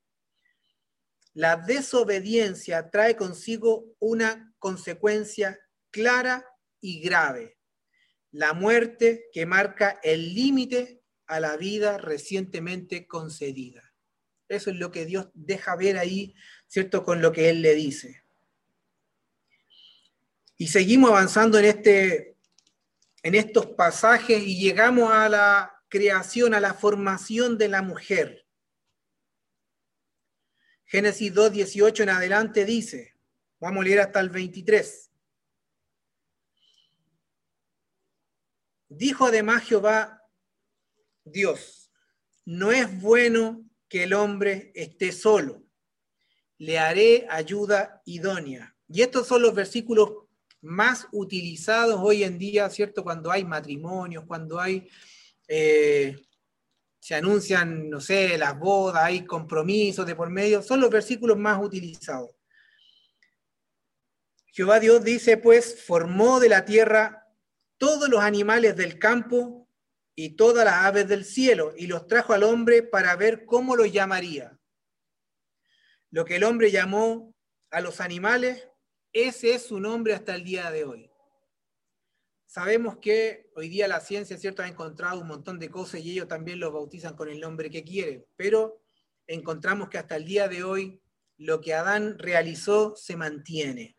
[1.34, 6.46] La desobediencia trae consigo una consecuencia clara
[6.82, 7.58] y grave.
[8.32, 13.94] La muerte que marca el límite a la vida recientemente concedida.
[14.50, 16.36] Eso es lo que Dios deja ver ahí,
[16.68, 17.06] ¿cierto?
[17.06, 18.24] Con lo que Él le dice.
[20.58, 22.36] Y seguimos avanzando en, este,
[23.24, 28.41] en estos pasajes y llegamos a la creación, a la formación de la mujer.
[30.92, 33.16] Génesis 2, 18 en adelante dice,
[33.62, 35.10] vamos a leer hasta el 23.
[38.90, 40.22] Dijo además Jehová,
[41.24, 41.90] Dios,
[42.44, 45.64] no es bueno que el hombre esté solo,
[46.58, 48.76] le haré ayuda idónea.
[48.90, 50.12] Y estos son los versículos
[50.60, 53.02] más utilizados hoy en día, ¿cierto?
[53.02, 54.90] Cuando hay matrimonios, cuando hay,
[55.48, 56.20] eh,
[57.02, 61.60] se anuncian, no sé, las bodas, hay compromisos de por medio, son los versículos más
[61.60, 62.30] utilizados.
[64.46, 67.28] Jehová Dios dice, pues, formó de la tierra
[67.78, 69.68] todos los animales del campo
[70.14, 73.92] y todas las aves del cielo, y los trajo al hombre para ver cómo los
[73.92, 74.60] llamaría.
[76.12, 77.34] Lo que el hombre llamó
[77.72, 78.68] a los animales,
[79.12, 81.11] ese es su nombre hasta el día de hoy.
[82.52, 86.28] Sabemos que hoy día la ciencia, ¿cierto?, ha encontrado un montón de cosas y ellos
[86.28, 88.82] también los bautizan con el nombre que quieren, pero
[89.26, 91.00] encontramos que hasta el día de hoy
[91.38, 93.96] lo que Adán realizó se mantiene.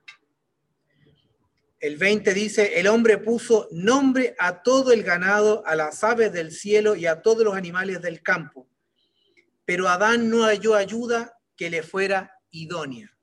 [1.80, 6.52] El 20 dice, el hombre puso nombre a todo el ganado, a las aves del
[6.52, 8.68] cielo y a todos los animales del campo,
[9.64, 13.16] pero Adán no halló ayuda que le fuera idónea.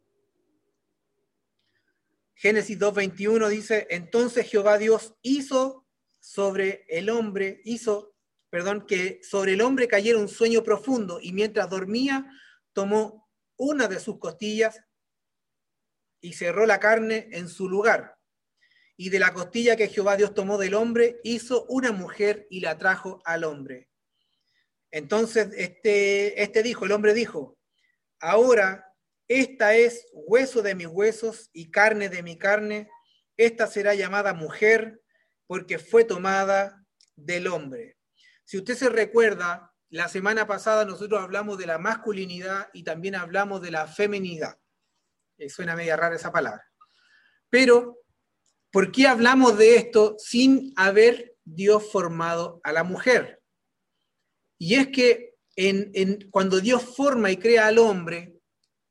[2.39, 5.85] Génesis 2.21 dice, entonces Jehová Dios hizo
[6.21, 8.15] sobre el hombre, hizo,
[8.49, 12.31] perdón, que sobre el hombre cayera un sueño profundo y mientras dormía
[12.71, 14.79] tomó una de sus costillas
[16.21, 18.17] y cerró la carne en su lugar.
[18.95, 22.77] Y de la costilla que Jehová Dios tomó del hombre, hizo una mujer y la
[22.77, 23.89] trajo al hombre.
[24.91, 27.57] Entonces este, este dijo, el hombre dijo,
[28.21, 28.88] ahora
[29.29, 32.89] esta es hueso de mis huesos y carne de mi carne.
[33.37, 35.03] Esta será llamada mujer
[35.45, 36.83] porque fue tomada
[37.15, 37.97] del hombre.
[38.43, 43.61] Si usted se recuerda, la semana pasada nosotros hablamos de la masculinidad y también hablamos
[43.61, 44.57] de la feminidad.
[45.37, 46.65] Eh, suena media rara esa palabra.
[47.51, 47.99] Pero,
[48.71, 53.43] ¿por qué hablamos de esto sin haber Dios formado a la mujer?
[54.57, 55.35] Y es que
[56.31, 58.38] cuando Dios forma y crea al hombre,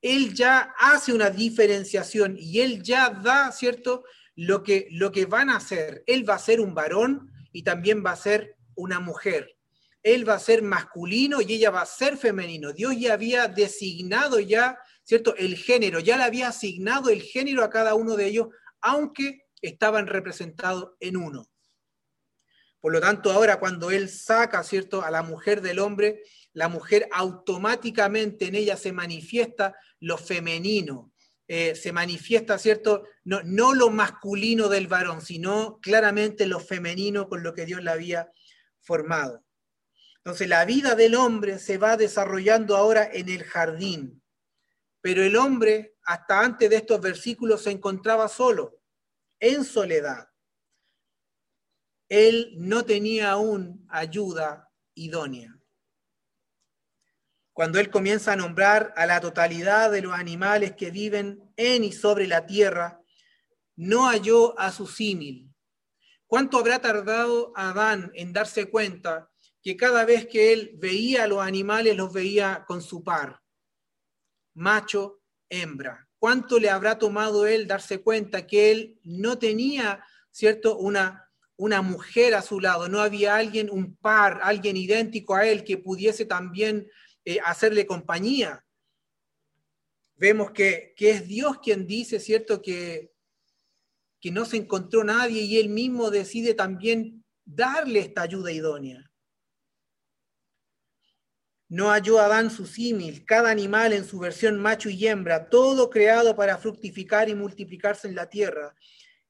[0.01, 5.51] él ya hace una diferenciación y él ya da, ¿cierto?, lo que, lo que van
[5.51, 6.05] a hacer.
[6.07, 9.57] Él va a ser un varón y también va a ser una mujer.
[10.03, 12.73] Él va a ser masculino y ella va a ser femenino.
[12.73, 17.71] Dios ya había designado ya, ¿cierto?, el género, ya le había asignado el género a
[17.71, 18.49] cada uno de ellos,
[18.81, 21.51] aunque estaban representados en uno.
[22.81, 27.09] Por lo tanto, ahora cuando Él saca, ¿cierto?, a la mujer del hombre, la mujer
[27.13, 31.13] automáticamente en ella se manifiesta lo femenino,
[31.47, 33.05] eh, se manifiesta, ¿cierto?
[33.25, 37.93] No, no lo masculino del varón, sino claramente lo femenino con lo que Dios la
[37.93, 38.31] había
[38.81, 39.45] formado.
[40.17, 44.23] Entonces la vida del hombre se va desarrollando ahora en el jardín,
[45.01, 48.81] pero el hombre hasta antes de estos versículos se encontraba solo,
[49.41, 50.29] en soledad.
[52.09, 55.58] Él no tenía aún ayuda idónea
[57.59, 61.91] cuando él comienza a nombrar a la totalidad de los animales que viven en y
[61.91, 63.03] sobre la tierra,
[63.75, 65.53] no halló a su símil.
[66.29, 69.29] ¿Cuánto habrá tardado Adán en darse cuenta
[69.61, 73.43] que cada vez que él veía a los animales los veía con su par,
[74.55, 76.09] macho, hembra?
[76.21, 82.37] ¿Cuánto le habrá tomado él darse cuenta que él no tenía, cierto, una, una mujer
[82.37, 86.89] a su lado, no había alguien, un par, alguien idéntico a él que pudiese también
[87.29, 88.65] eh, hacerle compañía.
[90.17, 93.13] Vemos que, es Dios quien dice, ¿cierto?, que,
[94.19, 99.13] que no se encontró nadie y él mismo decide también darle esta ayuda idónea.
[101.69, 106.35] No halló Adán su símil, cada animal en su versión macho y hembra, todo creado
[106.35, 108.75] para fructificar y multiplicarse en la tierra.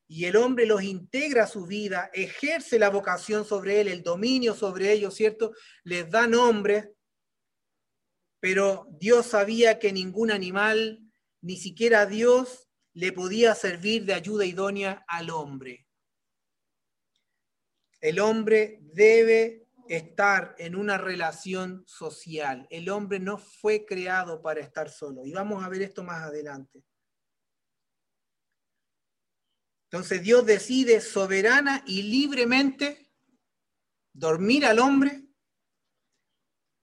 [0.06, 4.54] Y el hombre los integra a su vida, ejerce la vocación sobre él, el dominio
[4.54, 5.52] sobre ellos, ¿cierto?
[5.82, 6.94] Les da nombre,
[8.40, 11.00] pero Dios sabía que ningún animal,
[11.40, 15.86] ni siquiera Dios, le podía servir de ayuda idónea al hombre.
[18.00, 22.66] El hombre debe estar en una relación social.
[22.70, 25.24] El hombre no fue creado para estar solo.
[25.24, 26.84] Y vamos a ver esto más adelante.
[29.90, 33.10] Entonces Dios decide soberana y libremente
[34.12, 35.27] dormir al hombre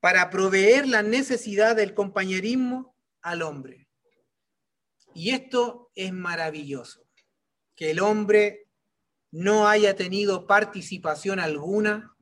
[0.06, 3.88] para proveer la necesidad del compañerismo al hombre.
[5.16, 7.08] Y esto es maravilloso,
[7.76, 8.68] que el hombre
[9.32, 12.16] no haya tenido participación alguna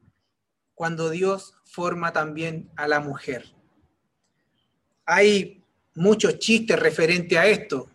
[0.73, 3.53] cuando Dios forma también a la mujer.
[5.05, 5.61] Hay
[5.93, 7.89] muchos chistes referente a esto,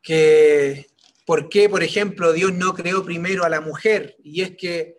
[0.00, 0.86] que
[1.26, 4.96] por qué, por ejemplo, Dios no creó primero a la mujer, y es que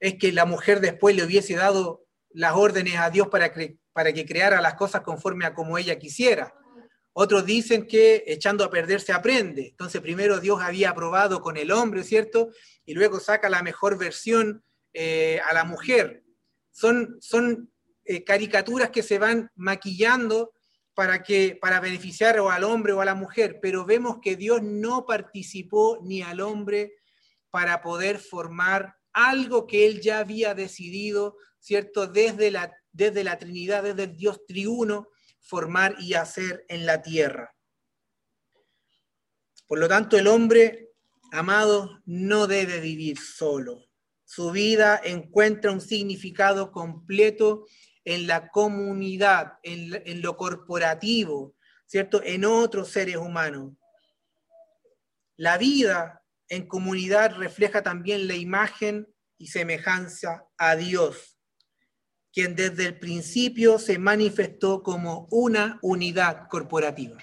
[0.00, 2.03] es que la mujer después le hubiese dado
[2.34, 3.52] las órdenes a Dios para,
[3.92, 6.54] para que creara las cosas conforme a como ella quisiera.
[7.12, 9.68] Otros dicen que echando a perder se aprende.
[9.68, 12.50] Entonces primero Dios había aprobado con el hombre, ¿cierto?
[12.84, 16.24] Y luego saca la mejor versión eh, a la mujer.
[16.72, 17.70] Son, son
[18.04, 20.52] eh, caricaturas que se van maquillando
[20.94, 24.62] para, que, para beneficiar o al hombre o a la mujer, pero vemos que Dios
[24.62, 26.94] no participó ni al hombre
[27.50, 32.06] para poder formar algo que él ya había decidido, ¿cierto?
[32.06, 35.08] Desde la, desde la Trinidad, desde el Dios triuno,
[35.40, 37.56] formar y hacer en la tierra.
[39.66, 40.90] Por lo tanto, el hombre,
[41.32, 43.86] amado, no debe vivir solo.
[44.26, 47.64] Su vida encuentra un significado completo
[48.04, 51.56] en la comunidad, en, lo corporativo,
[51.86, 52.22] ¿cierto?
[52.22, 53.72] En otros seres humanos.
[55.36, 59.08] La vida en comunidad refleja también la imagen
[59.38, 61.33] y semejanza a Dios,
[62.34, 67.18] quien desde el principio se manifestó como una unidad corporativa.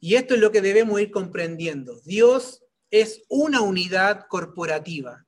[0.00, 2.00] Y esto es lo que debemos ir comprendiendo.
[2.06, 5.26] Dios es una unidad corporativa.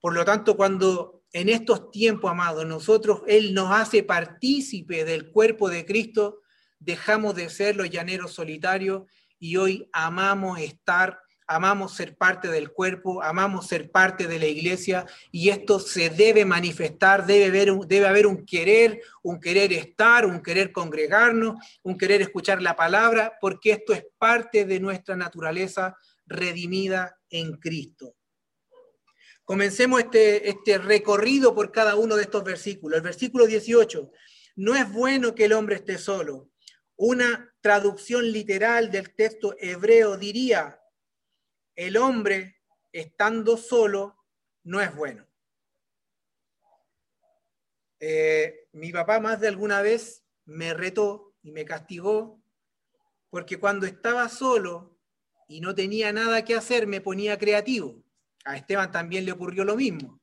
[0.00, 5.68] Por lo tanto, cuando en estos tiempos, amados, nosotros, Él nos hace partícipe del cuerpo
[5.68, 6.40] de Cristo,
[6.78, 9.02] dejamos de ser los llaneros solitarios
[9.38, 15.06] y hoy amamos estar, amamos ser parte del cuerpo, amamos ser parte de la iglesia
[15.30, 20.42] y esto se debe manifestar, debe haber, debe haber un querer, un querer estar, un
[20.42, 27.18] querer congregarnos, un querer escuchar la palabra, porque esto es parte de nuestra naturaleza redimida
[27.30, 28.16] en Cristo.
[29.44, 32.96] Comencemos este, este recorrido por cada uno de estos versículos.
[32.96, 34.10] El versículo 18,
[34.56, 36.48] no es bueno que el hombre esté solo.
[36.96, 40.80] Una traducción literal del texto hebreo diría,
[41.76, 42.60] el hombre
[42.92, 44.16] estando solo
[44.62, 45.26] no es bueno.
[48.00, 52.42] Eh, mi papá más de alguna vez me retó y me castigó
[53.30, 54.98] porque cuando estaba solo
[55.48, 58.02] y no tenía nada que hacer me ponía creativo.
[58.44, 60.20] A Esteban también le ocurrió lo mismo.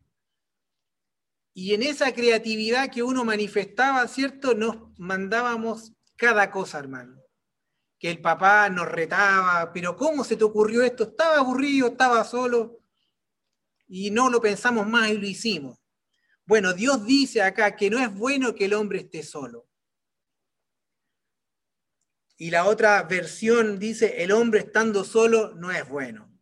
[1.54, 4.54] Y en esa creatividad que uno manifestaba, ¿cierto?
[4.54, 7.22] Nos mandábamos cada cosa, hermano.
[8.02, 11.04] Que el papá nos retaba, pero ¿cómo se te ocurrió esto?
[11.04, 12.80] Estaba aburrido, estaba solo.
[13.88, 15.78] Y no lo pensamos más y lo hicimos.
[16.48, 19.68] Bueno, Dios dice acá que no es bueno que el hombre esté solo.
[22.38, 26.36] Y la otra versión dice, el hombre estando solo no es bueno.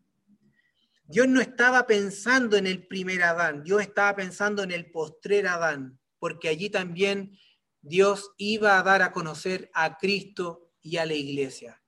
[1.03, 5.99] Dios no estaba pensando en el primer Adán, Dios estaba pensando en el postrer Adán,
[6.19, 7.37] porque allí también
[7.81, 11.81] Dios iba a dar a conocer a Cristo y a la iglesia.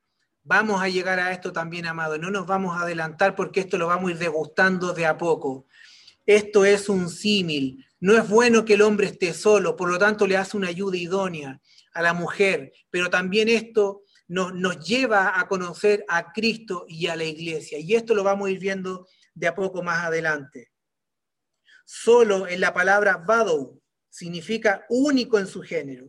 [0.44, 2.18] Vamos a llegar a esto también, amado.
[2.18, 5.68] No nos vamos a adelantar porque esto lo vamos a ir degustando de a poco.
[6.26, 7.86] Esto es un símil.
[8.00, 10.98] No es bueno que el hombre esté solo, por lo tanto le hace una ayuda
[10.98, 11.62] idónea
[11.94, 17.26] a la mujer, pero también esto nos, lleva a conocer a Cristo y a la
[17.26, 17.78] iglesia.
[17.80, 20.72] Y esto lo vamos a ir viendo de a poco más adelante.
[21.86, 26.08] Solo en la palabra Vadou significa único en su género.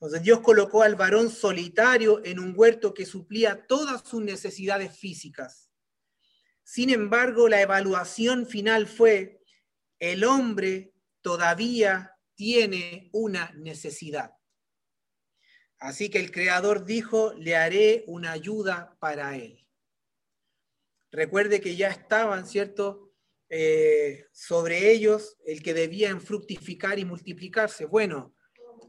[0.00, 5.70] Entonces Dios colocó al varón solitario en un huerto que suplía todas sus necesidades físicas.
[6.62, 9.42] Sin embargo, la evaluación final fue,
[9.98, 14.34] el hombre todavía tiene una necesidad.
[15.80, 19.66] Así que el Creador dijo, le haré una ayuda para él.
[21.10, 23.12] Recuerde que ya estaban, ¿cierto?
[23.48, 27.86] Eh, sobre ellos el que debían fructificar y multiplicarse.
[27.86, 28.36] Bueno,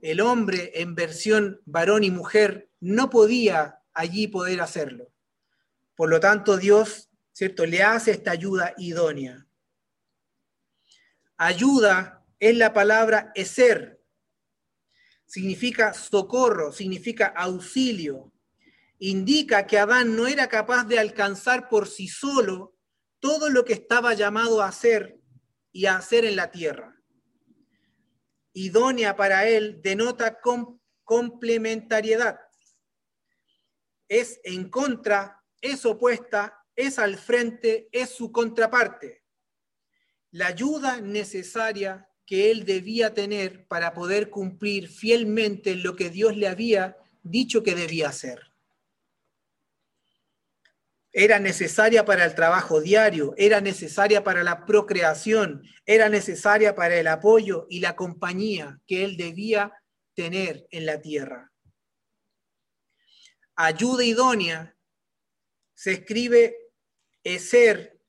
[0.02, 5.12] el hombre en versión varón y mujer no podía allí poder hacerlo.
[5.95, 7.66] Por lo tanto, Dios, ¿cierto?
[7.66, 9.45] Le hace esta ayuda idónea.
[11.38, 14.00] Ayuda es la palabra eser,
[15.30, 18.34] significa socorro, significa auxilio.
[18.97, 22.76] Indica que Adán no era capaz de alcanzar por sí solo
[23.20, 25.20] todo lo que estaba llamado a hacer
[25.72, 26.99] y a hacer en la tierra.
[28.54, 30.39] Idónea para él denota
[31.04, 32.39] complementariedad.
[34.08, 39.24] Es en contra, es opuesta, es al frente, es su contraparte.
[40.32, 46.47] La ayuda necesaria que él debía tener para poder cumplir fielmente lo que Dios le
[46.47, 48.49] había dicho que debía hacer.
[51.12, 57.07] Era necesaria para el trabajo diario, era necesaria para la procreación, era necesaria para el
[57.07, 59.74] apoyo y la compañía que él debía
[60.14, 61.51] tener en la tierra.
[63.55, 64.76] Ayuda idónea
[65.74, 66.55] se escribe
[67.24, 67.99] Eser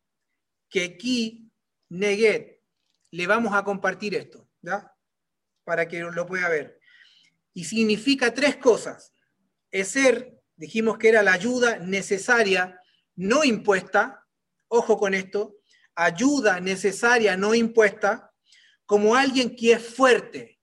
[0.69, 1.51] Keki
[1.91, 2.61] Neget
[3.11, 4.93] le vamos a compartir esto, ¿ya?
[5.65, 6.81] Para que lo pueda ver.
[7.53, 9.13] Y significa tres cosas.
[9.71, 12.80] Es ser, dijimos que era la ayuda necesaria,
[13.21, 14.27] no impuesta,
[14.69, 15.59] ojo con esto,
[15.95, 18.33] ayuda necesaria, no impuesta,
[18.87, 20.59] como alguien que es fuerte,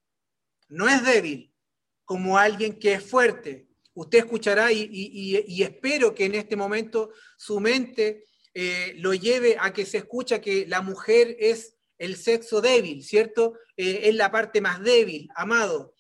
[0.68, 1.53] no es débil,
[2.03, 3.68] como alguien que es fuerte.
[3.93, 9.86] Usted escuchará y, espero que en este momento su mente eh, lo lleve a que
[9.86, 13.53] se escucha que la mujer es el sexo débil, ¿cierto?
[13.76, 15.93] Eh, es la parte más débil, amado.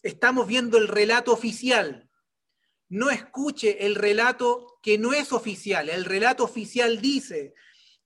[0.00, 2.08] Estamos viendo el relato oficial.
[2.94, 5.88] No escuche el relato que no es oficial.
[5.88, 7.52] El relato oficial dice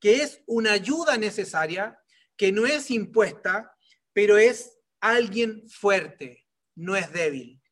[0.01, 2.01] que es una ayuda necesaria,
[2.39, 3.76] que no es impuesta,
[4.14, 7.62] pero es alguien fuerte, no es débil.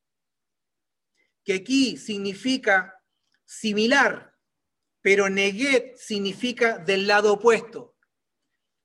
[1.43, 3.03] Que aquí significa
[3.47, 4.35] similar,
[5.01, 7.97] pero neguet significa del lado opuesto.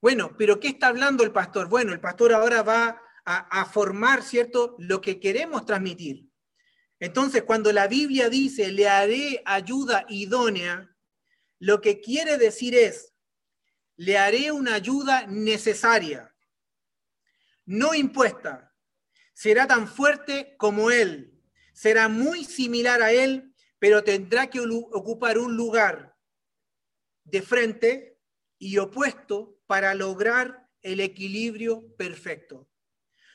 [0.00, 1.68] Bueno, pero ¿qué está hablando el pastor?
[1.68, 6.31] Bueno, el pastor ahora va a, a, formar, ¿cierto?, lo que queremos transmitir.
[7.02, 10.88] Entonces, cuando la Biblia dice, le haré ayuda idónea,
[11.58, 13.12] lo que quiere decir es,
[13.96, 16.32] le haré una ayuda necesaria,
[17.64, 18.72] no impuesta.
[19.34, 21.42] Será tan fuerte como él,
[21.72, 26.16] será muy similar a él, pero tendrá que ocupar un lugar
[27.24, 28.20] de frente
[28.58, 32.70] y opuesto para lograr el equilibrio perfecto.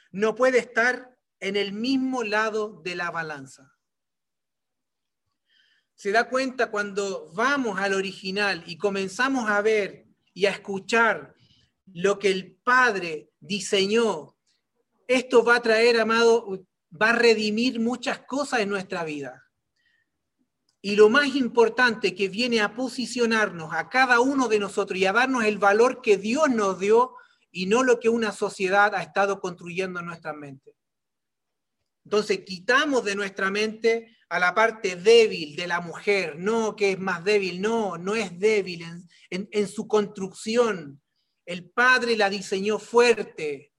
[0.09, 3.73] No puede estar en el mismo lado de la balanza.
[5.95, 11.35] Se da cuenta cuando vamos al original y comenzamos a ver y a escuchar
[11.93, 14.35] lo que el Padre diseñó,
[15.07, 16.65] esto va a traer, amado,
[17.01, 19.43] va a redimir muchas cosas en nuestra vida.
[20.81, 25.13] Y lo más importante que viene a posicionarnos a cada uno de nosotros y a
[25.13, 27.15] darnos el valor que Dios nos dio
[27.51, 30.75] y no lo que una sociedad ha estado construyendo en nuestra mente.
[32.08, 36.99] Entonces quitamos de nuestra mente a la parte débil de la mujer, no que es
[36.99, 38.82] más débil, no, no es débil
[39.30, 41.01] en, en su construcción.
[41.45, 43.74] El Padre la diseñó fuerte,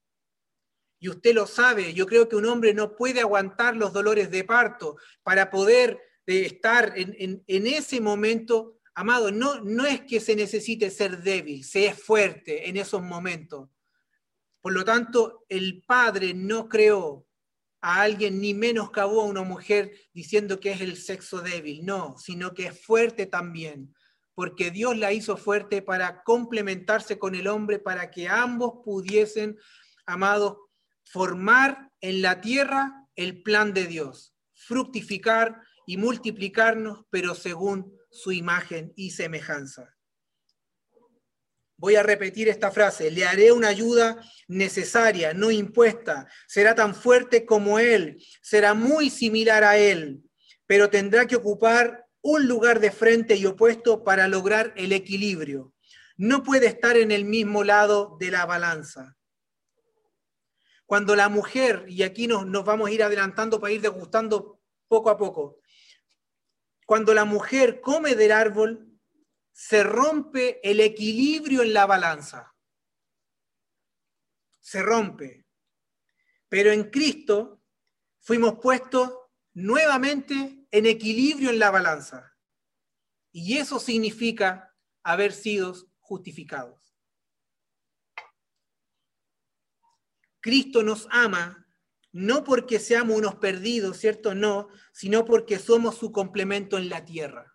[1.01, 4.45] y usted lo sabe, yo creo que un hombre no puede aguantar los dolores de
[4.45, 10.91] parto para poder de estar en, ese momento, amado, no, no es que se necesite
[10.91, 13.71] ser débil, se es fuerte en esos momentos.
[14.61, 17.28] Por lo tanto, el Padre no creó
[17.81, 22.55] a alguien ni menoscabó a una mujer diciendo que es el sexo débil, no, sino
[22.55, 23.95] que es fuerte también,
[24.35, 29.57] porque Dios la hizo fuerte para complementarse con el hombre, para que ambos pudiesen,
[30.07, 30.57] amados,
[31.05, 38.93] formar en la tierra el plan de Dios, fructificar, y multiplicarnos, pero según su imagen
[38.95, 39.97] y semejanza.
[41.79, 47.47] Voy a repetir esta frase, le haré una ayuda necesaria, no impuesta, será tan fuerte
[47.47, 50.25] como Él, será muy similar a Él,
[50.67, 55.73] pero tendrá que ocupar un lugar de frente y opuesto para lograr el equilibrio.
[56.17, 59.17] No puede estar en el mismo lado de la balanza.
[60.85, 65.17] Cuando la mujer, y aquí nos, vamos a ir adelantando para ir degustando poco a
[65.17, 65.61] poco,
[66.87, 68.88] cuando la mujer come del árbol,
[69.59, 72.55] se rompe el equilibrio en la balanza.
[74.61, 75.49] Se rompe.
[76.49, 77.61] Pero en Cristo
[78.21, 79.13] fuimos puestos
[79.55, 82.39] nuevamente en equilibrio en la balanza.
[83.33, 86.97] Y eso significa haber sido justificados.
[90.39, 91.67] Cristo nos ama
[92.13, 94.37] no porque seamos unos perdidos, ¿cierto?
[94.37, 97.48] No, sino porque somos su complemento en la tierra.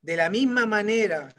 [0.00, 1.34] De la misma manera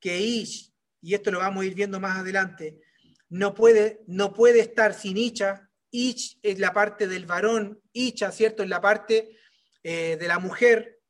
[0.00, 2.80] que Ish, y esto lo vamos a ir viendo más adelante,
[3.28, 8.62] no puede, no puede estar sin Icha, Ish es la parte del varón, Icha, ¿cierto?
[8.62, 9.36] Es la parte
[9.82, 11.00] eh, de la mujer.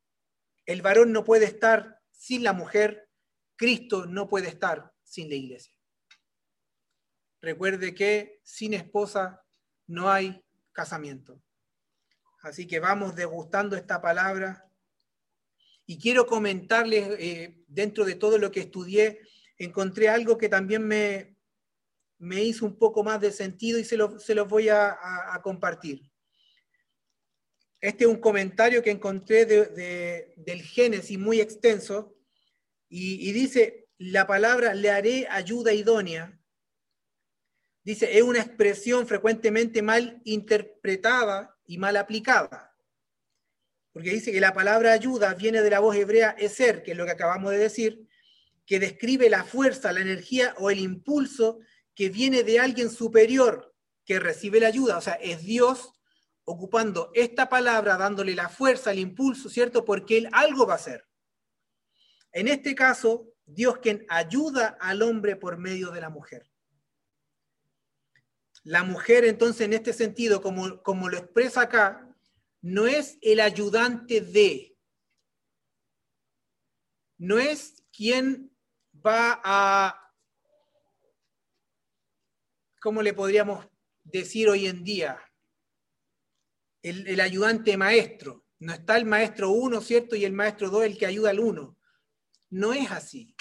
[0.65, 3.09] El varón no puede estar sin la mujer,
[3.55, 5.73] Cristo no puede estar sin la iglesia.
[7.41, 9.43] Recuerde que sin esposa
[9.87, 11.41] no hay casamiento.
[12.41, 14.66] Así que vamos degustando esta palabra.
[15.87, 19.21] Y quiero comentarles, eh, dentro de todo lo que estudié,
[19.57, 21.35] encontré algo que también me,
[22.19, 24.95] me hizo un poco más de sentido y se los se voy a,
[25.41, 26.03] compartir.
[27.81, 32.15] Este es un comentario que encontré del Génesis muy extenso
[32.89, 36.37] y, y dice, la palabra le haré ayuda idónea
[37.87, 42.75] dice, es una expresión frecuentemente mal interpretada y mal aplicada.
[43.97, 47.05] Porque dice que la palabra ayuda viene de la voz hebrea eser, que es lo
[47.05, 48.07] que acabamos de decir,
[48.67, 51.57] que describe la fuerza, la energía o el impulso
[51.95, 53.73] que viene de alguien superior
[54.05, 54.99] que recibe la ayuda.
[54.99, 55.93] O sea, es Dios
[56.43, 59.83] ocupando esta palabra, dándole la fuerza, el impulso, ¿cierto?
[59.83, 61.07] Porque Él algo va a hacer.
[62.33, 66.47] En este caso, Dios quien ayuda al hombre por medio de la mujer.
[68.63, 72.06] La mujer entonces en este sentido, como, como lo expresa acá,
[72.61, 74.77] no es el ayudante de,
[77.17, 78.55] no es quien
[79.05, 80.13] va a,
[82.79, 83.67] ¿cómo le podríamos
[84.03, 85.19] decir hoy en día?
[86.81, 88.45] El, ayudante maestro.
[88.59, 90.15] No está el maestro 1, ¿cierto?
[90.15, 91.77] Y el maestro 2, el que ayuda al 1.
[92.51, 93.35] No es así.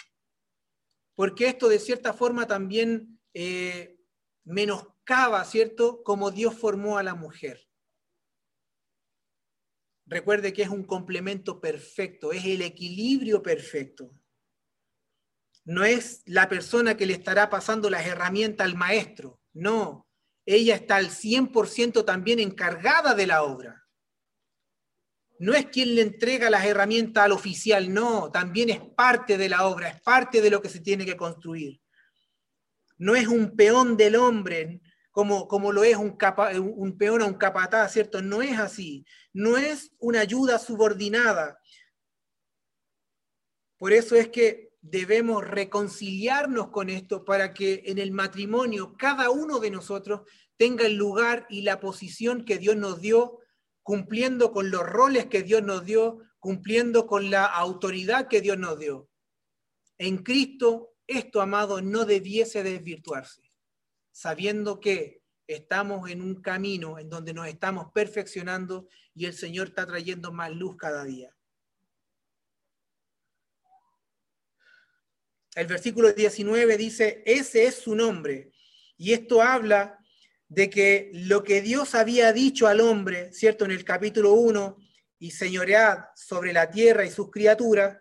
[1.15, 3.99] Porque esto de cierta forma también eh,
[4.45, 7.67] menoscaba, ¿cierto?, como Dios formó a la mujer.
[10.07, 14.13] Recuerde que es un complemento perfecto, es el equilibrio perfecto.
[15.65, 20.07] No es la persona que le estará pasando las herramientas al maestro, no.
[20.45, 23.85] Ella está al 100% también encargada de la obra.
[25.41, 29.67] No es quien le entrega las herramientas al oficial, no, también es parte de la
[29.67, 31.81] obra, es parte de lo que se tiene que construir.
[32.97, 34.81] No es un peón del hombre,
[35.17, 36.19] como, como lo es un,
[36.77, 38.21] un peón a un capataz, ¿cierto?
[38.21, 39.07] No es así.
[39.33, 41.59] No es una ayuda subordinada.
[43.79, 49.59] Por eso es que debemos reconciliarnos con esto para que en el matrimonio cada uno
[49.59, 53.39] de nosotros tenga el lugar y la posición que Dios nos dio,
[53.83, 58.79] cumpliendo con los roles que Dios nos dio, cumpliendo con la autoridad que Dios nos
[58.79, 59.09] dio.
[59.97, 63.46] En Cristo, esto, amado, no debiese desvirtuarse
[64.17, 69.87] sabiendo que estamos en un camino en donde nos estamos perfeccionando y el Señor está
[69.87, 71.37] trayendo más luz cada día.
[75.55, 78.53] El versículo 19 dice, ese es su nombre.
[78.97, 79.99] Y esto habla
[80.49, 83.67] de que lo que Dios había dicho al hombre, ¿cierto?
[83.67, 84.79] En el capítulo 1,
[85.19, 87.99] y señoread sobre la tierra y sus criaturas,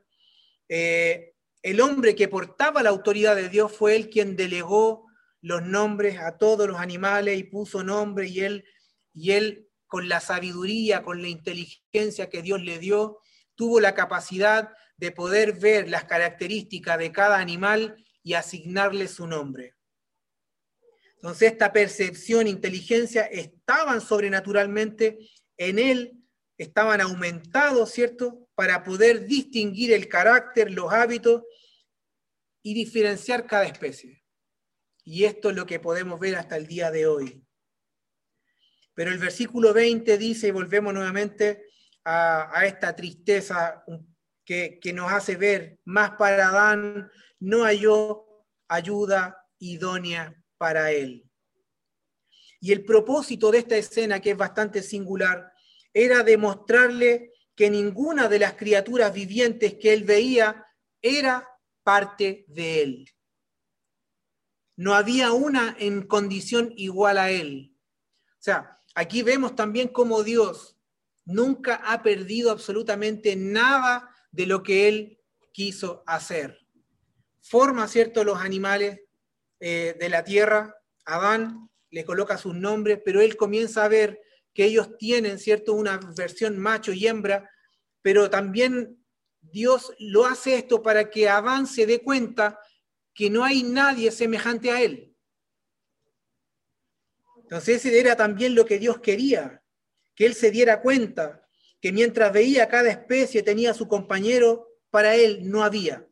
[0.70, 5.05] eh, el hombre que portaba la autoridad de Dios fue el quien delegó
[5.46, 8.66] los nombres a todos los animales y puso nombre y él,
[9.14, 13.20] y él con la sabiduría, con la inteligencia que Dios le dio,
[13.54, 19.76] tuvo la capacidad de poder ver las características de cada animal y asignarle su nombre.
[21.18, 26.24] Entonces esta percepción, inteligencia estaban sobrenaturalmente en él,
[26.58, 28.50] estaban aumentados, ¿cierto?
[28.56, 31.44] Para poder distinguir el carácter, los hábitos
[32.64, 34.25] y diferenciar cada especie.
[35.06, 37.46] Y esto es lo que podemos ver hasta el día de hoy.
[38.96, 41.68] Pero el versículo 20 dice, y volvemos nuevamente
[42.04, 43.84] a, esta tristeza
[44.44, 48.26] que, que, nos hace ver, más para Adán no halló
[48.68, 51.30] ayuda idónea para él.
[52.60, 55.52] Y el propósito de esta escena, que es bastante singular,
[55.94, 60.66] era demostrarle que ninguna de las criaturas vivientes que él veía
[61.02, 61.48] era
[61.84, 63.15] parte de él.
[64.76, 67.76] No había una en condición igual a él.
[68.32, 70.78] O sea, aquí vemos también cómo Dios
[71.26, 75.20] nunca ha perdido absolutamente nada de lo que él
[75.52, 76.60] quiso hacer.
[77.42, 79.02] Forma, ¿cierto?, los animales
[79.60, 80.76] eh, de la tierra.
[81.06, 84.22] Adán le coloca sus nombres, pero él comienza a ver
[84.54, 87.50] que ellos tienen, ¿cierto?, una versión macho y hembra,
[88.02, 89.04] pero también
[89.42, 92.60] Dios lo hace esto para que Adán se dé cuenta
[93.16, 95.16] que no hay nadie semejante a él.
[97.38, 99.64] Entonces ese era también lo que Dios quería,
[100.14, 101.48] que él se diera cuenta
[101.80, 106.08] que mientras veía cada especie tenía su compañero, para él no había.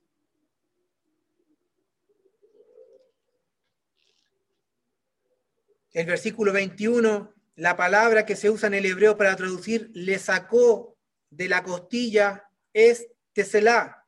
[5.92, 10.98] El versículo 21, la palabra que se usa en el hebreo para traducir le sacó
[11.30, 14.03] de la costilla es teselá,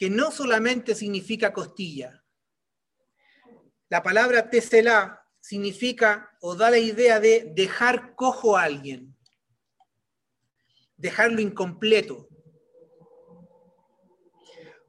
[0.00, 2.24] que no solamente significa costilla.
[3.90, 9.14] La palabra teselá significa o da la idea de dejar cojo a alguien,
[10.96, 12.30] dejarlo incompleto.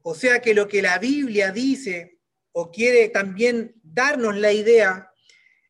[0.02, 2.18] O sea que lo que la Biblia dice
[2.52, 5.12] o quiere también darnos la idea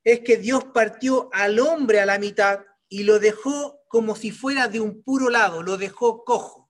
[0.04, 4.68] es que Dios partió al hombre a la mitad y lo dejó como si fuera
[4.68, 6.61] de un puro lado, lo dejó cojo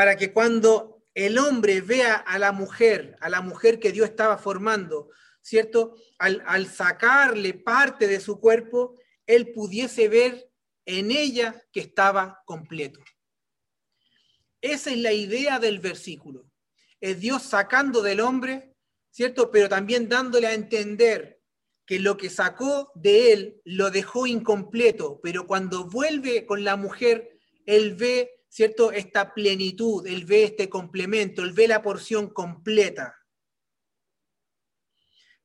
[0.00, 4.38] para que cuando el hombre vea a la mujer, a la mujer que Dios estaba
[4.38, 5.10] formando,
[5.42, 5.94] ¿cierto?
[6.18, 10.50] Al, sacarle parte de su cuerpo, él pudiese ver
[10.86, 12.98] en ella que estaba completo.
[14.62, 16.50] Esa es la idea del versículo.
[16.98, 18.74] Es Dios sacando del hombre,
[19.10, 19.50] ¿cierto?
[19.50, 21.42] Pero también dándole a entender
[21.84, 27.38] que lo que sacó de él lo dejó incompleto, pero cuando vuelve con la mujer,
[27.66, 28.92] él ve ¿cierto?
[28.92, 33.16] Esta plenitud, él ve este complemento, él ve la porción completa.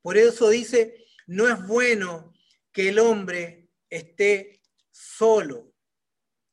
[0.01, 2.33] Por eso dice, no es bueno
[2.71, 5.73] que el hombre esté solo,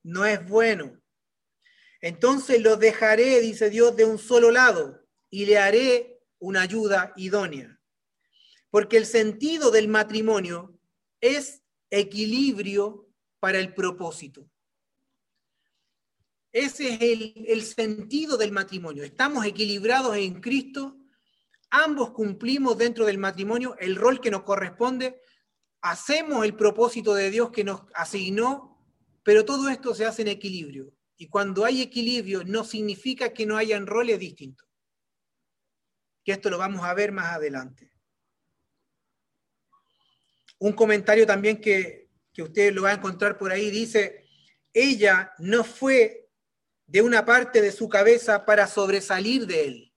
[0.05, 1.01] no es bueno.
[2.01, 7.81] Entonces lo dejaré, dice Dios, de un solo lado y le haré una ayuda idónea.
[8.71, 10.79] Porque el sentido del matrimonio
[11.21, 14.52] es equilibrio para el propósito.
[16.53, 17.01] Ese es
[17.49, 19.05] el, sentido del matrimonio.
[19.05, 20.99] Estamos equilibrados en Cristo,
[21.71, 25.19] ambos cumplimos dentro del matrimonio el rol que nos corresponde,
[25.81, 28.85] hacemos el propósito de Dios que nos asignó,
[29.23, 30.93] pero todo esto se hace en equilibrio.
[31.17, 34.69] Y cuando hay equilibrio no significa que no hayan roles distintos.
[36.23, 37.91] Que esto lo vamos a ver más adelante.
[40.59, 44.27] Un comentario también que, que usted lo va a encontrar por ahí dice,
[44.73, 46.22] ella no fue
[46.93, 49.95] de una parte de su cabeza para sobresalir de él.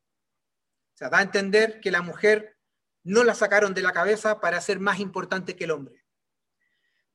[0.93, 2.57] O sea, da a entender que la mujer
[3.03, 6.05] no la sacaron de la cabeza para ser más importante que el hombre.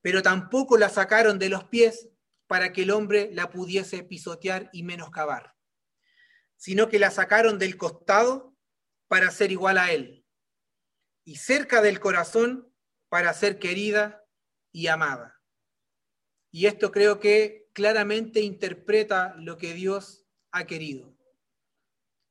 [0.03, 2.11] Pero tampoco la sacaron de los pies
[2.47, 5.55] para que el hombre la pudiese pisotear y menoscabar,
[6.57, 8.55] sino que la sacaron del costado
[9.09, 10.27] para ser igual a él,
[11.25, 12.71] y cerca del corazón
[13.09, 14.27] para ser querida
[14.73, 15.41] y amada.
[16.51, 21.17] Y esto creo que claramente interpreta lo que Dios ha querido.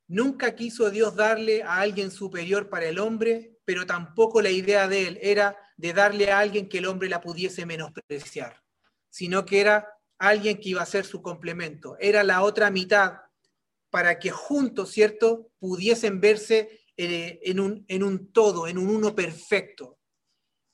[0.08, 5.08] Nunca quiso Dios darle a alguien superior para el hombre, pero tampoco la idea de
[5.08, 8.64] él era de darle a alguien que el hombre la pudiese menospreciar,
[9.10, 11.98] sino que era alguien que iba a ser su complemento.
[12.00, 13.14] Era la otra mitad
[13.90, 19.16] para que juntos, ¿cierto?, pudiesen verse eh, en, un, en un todo, en un uno
[19.16, 19.98] perfecto.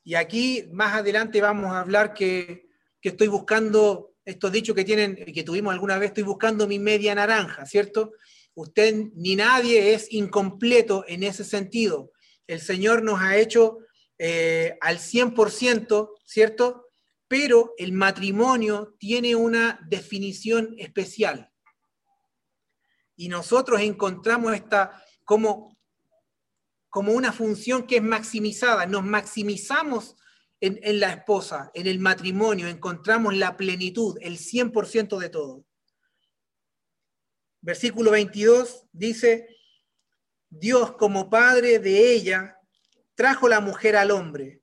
[0.04, 2.68] Y aquí más adelante vamos a hablar que,
[3.00, 7.14] que estoy buscando estos dichos que tienen, que tuvimos alguna vez, estoy buscando mi media
[7.14, 8.12] naranja, ¿cierto?
[8.54, 12.12] Usted ni nadie es incompleto en ese sentido.
[12.46, 13.78] El Señor nos ha hecho
[14.18, 16.86] eh, al 100%, ¿cierto?
[17.28, 21.50] pero el matrimonio tiene una definición especial.
[23.16, 25.76] Y nosotros encontramos esta como,
[26.88, 28.86] como una función que es maximizada.
[28.86, 30.16] Nos maximizamos
[30.60, 35.64] en, la esposa, en el matrimonio, encontramos la plenitud, el 100% de todo.
[37.60, 39.48] Versículo 22 dice,
[40.48, 42.58] Dios como padre de ella
[43.14, 44.62] trajo la mujer al hombre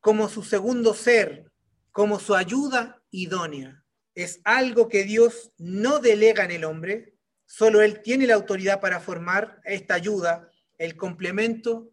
[0.00, 1.50] como su segundo ser
[1.90, 3.84] como su ayuda idónea.
[4.14, 7.14] Es algo que Dios no delega en el hombre,
[7.46, 11.90] solo Él tiene la autoridad para formar esta ayuda, el complemento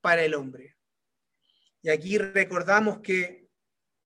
[0.00, 0.73] para el hombre.
[1.84, 3.50] Y aquí recordamos que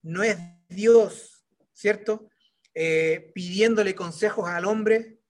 [0.03, 0.37] no es
[0.69, 2.29] Dios, ¿cierto?
[2.75, 5.21] Eh, pidiéndole consejos al hombre,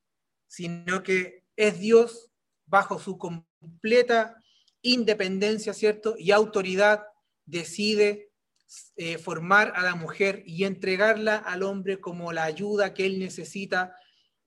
[0.46, 2.30] sino que es Dios
[2.64, 4.42] bajo su completa
[4.80, 6.14] independencia, ¿cierto?
[6.18, 7.05] Y autoridad
[7.44, 8.32] decide
[8.96, 13.94] eh, formar a la mujer y entregarla al hombre como la ayuda que él necesita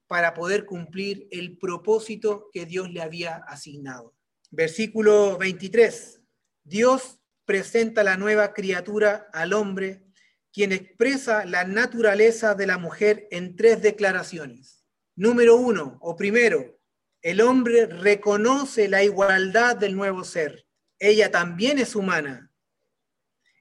[0.08, 4.16] para poder cumplir el propósito que Dios le había asignado.
[4.50, 6.20] Versículo 23.
[6.64, 7.21] Dios
[7.52, 10.06] presenta la nueva criatura al hombre,
[10.54, 14.86] quien expresa la naturaleza de la mujer en tres declaraciones.
[15.18, 16.80] Número uno, o primero,
[17.22, 20.66] el hombre reconoce la igualdad del nuevo ser.
[20.98, 22.54] Ella también es humana,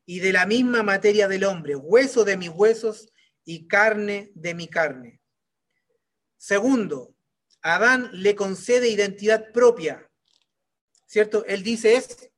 [0.07, 3.13] y de la misma materia del hombre, hueso de mis huesos
[3.45, 5.21] y carne de mi carne.
[6.37, 7.13] Segundo,
[7.61, 10.09] Adán le concede identidad propia,
[11.07, 11.45] ¿cierto?
[11.47, 12.30] Él dice es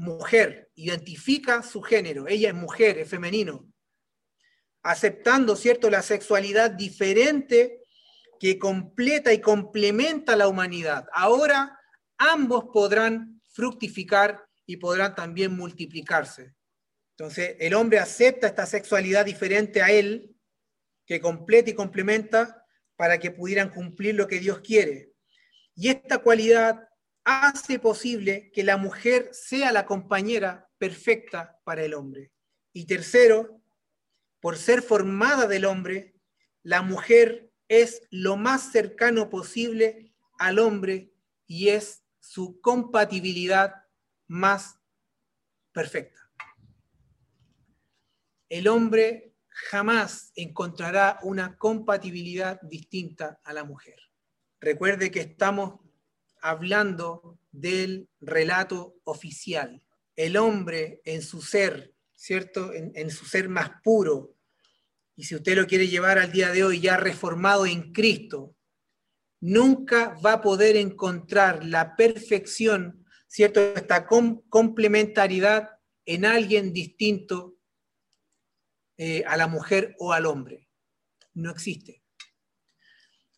[0.00, 3.70] mujer, identifica su género, ella es mujer, es femenino,
[4.82, 7.82] aceptando, ¿cierto?, la sexualidad diferente
[8.38, 11.06] que completa y complementa la humanidad.
[11.12, 11.78] Ahora
[12.16, 16.54] ambos podrán fructificar y podrán también multiplicarse.
[17.18, 20.34] Entonces, el hombre acepta esta sexualidad diferente a él,
[21.04, 22.64] que completa y complementa
[22.96, 25.12] para que pudieran cumplir lo que Dios quiere.
[25.74, 26.88] Y esta cualidad
[27.24, 32.32] hace posible que la mujer sea la compañera perfecta para el hombre.
[32.72, 33.60] Y tercero,
[34.40, 36.14] por ser formada del hombre,
[36.62, 41.12] la mujer es lo más cercano posible al hombre
[41.46, 43.74] y es su compatibilidad
[44.26, 44.76] más
[45.72, 46.20] perfecta
[48.50, 53.96] el hombre jamás encontrará una compatibilidad distinta a la mujer.
[54.60, 55.80] Recuerde que estamos
[56.42, 59.82] hablando del relato oficial.
[60.16, 62.72] El hombre en su ser, ¿cierto?
[62.72, 64.34] En, su ser más puro
[65.20, 68.56] y si usted lo quiere llevar al día de hoy ya reformado en Cristo,
[69.40, 73.60] nunca va a poder encontrar la perfección, ¿cierto?
[73.60, 75.72] Esta complementariedad
[76.06, 77.58] en alguien distinto
[78.96, 80.70] eh, a la mujer o al hombre.
[81.34, 82.02] No existe.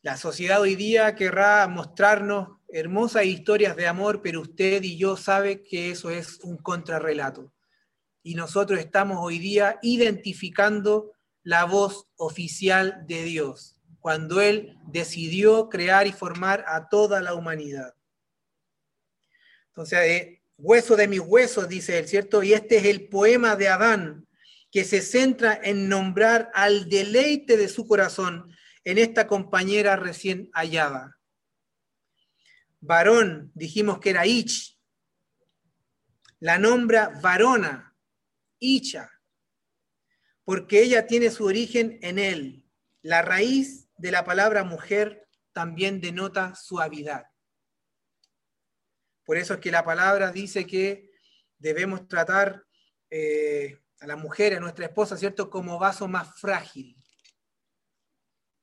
[0.03, 5.63] La sociedad hoy día querrá mostrarnos hermosas historias de amor, pero usted y yo sabe
[5.63, 7.53] que eso es un contrarrelato.
[8.23, 11.13] Y nosotros estamos hoy día identificando
[11.43, 17.95] la voz oficial de Dios, cuando Él decidió crear y formar a toda la humanidad.
[19.69, 22.43] Entonces, eh, hueso de mis huesos, dice él, ¿cierto?
[22.43, 24.29] Y este es el poema de Adán,
[24.71, 28.55] que se centra en nombrar al deleite de su corazón
[28.85, 31.19] en esta compañera recién hallada.
[32.83, 34.77] Varón, dijimos que era Ich,
[36.41, 37.97] la nombra varona,
[38.59, 39.09] Icha,
[40.45, 42.67] porque ella tiene su origen en él.
[43.01, 47.27] La raíz de la palabra mujer también denota suavidad.
[49.25, 51.09] Por eso es que la palabra dice que
[51.59, 52.65] debemos tratar
[53.11, 56.97] eh, a la mujer, a nuestra esposa, ¿cierto?, como vaso más frágil.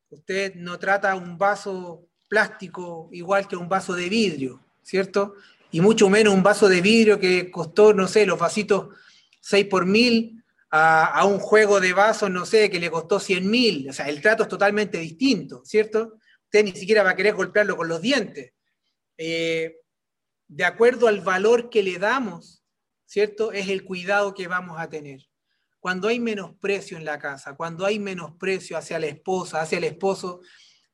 [0.10, 5.36] Usted no trata un vaso plástico igual que un vaso de vidrio, ¿cierto?
[5.72, 8.96] Y mucho menos un vaso de vidrio que costó, no sé, los vasitos
[9.42, 13.90] 6 por mil a, un juego de vasos, no sé, que le costó 100 mil.
[13.90, 16.18] O sea, el trato es totalmente distinto, ¿cierto?
[16.46, 18.54] Usted ni siquiera va a querer golpearlo con los dientes.
[19.18, 19.78] Eh,
[20.48, 22.64] de acuerdo al valor que le damos,
[23.06, 23.52] ¿cierto?
[23.52, 25.22] Es el cuidado que vamos a tener.
[25.80, 30.42] Cuando hay menosprecio en la casa, cuando hay menosprecio hacia la esposa, hacia el esposo,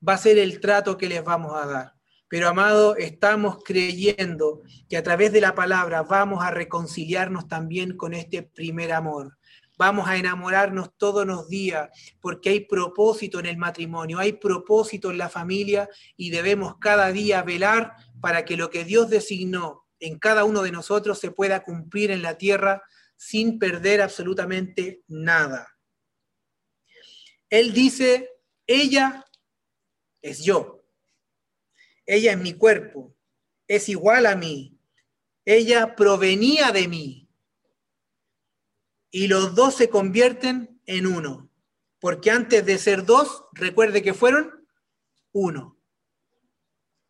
[0.08, 1.93] va a ser el trato que les vamos a dar.
[2.28, 8.14] Pero amado, estamos creyendo que a través de la palabra vamos a reconciliarnos también con
[8.14, 9.38] este primer amor.
[9.78, 11.89] Vamos a enamorarnos todos los días
[12.22, 17.43] porque hay propósito en el matrimonio, hay propósito en la familia y debemos cada día
[17.43, 22.12] velar para que lo que Dios designó en cada uno de nosotros se pueda cumplir
[22.12, 22.84] en la tierra
[23.18, 25.68] sin perder absolutamente nada.
[27.49, 28.30] Él dice,
[28.68, 29.24] ella
[30.26, 30.84] es yo,
[32.07, 33.15] ella es mi cuerpo,
[33.67, 34.80] es igual a mí,
[35.45, 37.30] ella provenía de mí
[39.11, 41.51] y los dos se convierten en uno.
[41.99, 44.67] Porque antes de ser dos, recuerde que fueron
[45.32, 45.80] uno.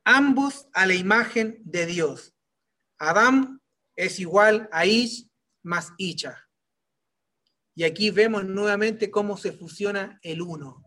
[0.04, 2.36] Ambos a la imagen de Dios.
[2.98, 3.62] Adán
[3.96, 5.30] es igual a Ish
[5.64, 6.48] más Icha.
[7.74, 10.85] Y aquí vemos nuevamente cómo se fusiona el uno.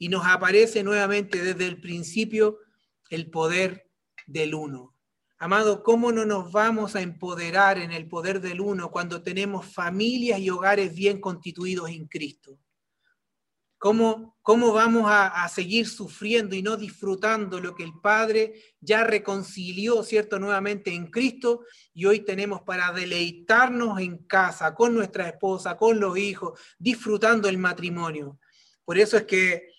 [0.00, 2.58] Y nos aparece nuevamente desde el principio
[3.10, 3.86] el poder
[4.26, 4.96] del uno.
[5.38, 10.40] Amado, ¿cómo no nos vamos a empoderar en el poder del uno cuando tenemos familias
[10.40, 12.58] y hogares bien constituidos en Cristo?
[13.76, 19.04] ¿Cómo, cómo vamos a, a, seguir sufriendo y no disfrutando lo que el Padre ya
[19.04, 25.76] reconcilió, ¿cierto?, nuevamente en Cristo y hoy tenemos para deleitarnos en casa, con nuestra esposa,
[25.76, 28.38] con los hijos, disfrutando el matrimonio.
[28.84, 29.70] Por eso es que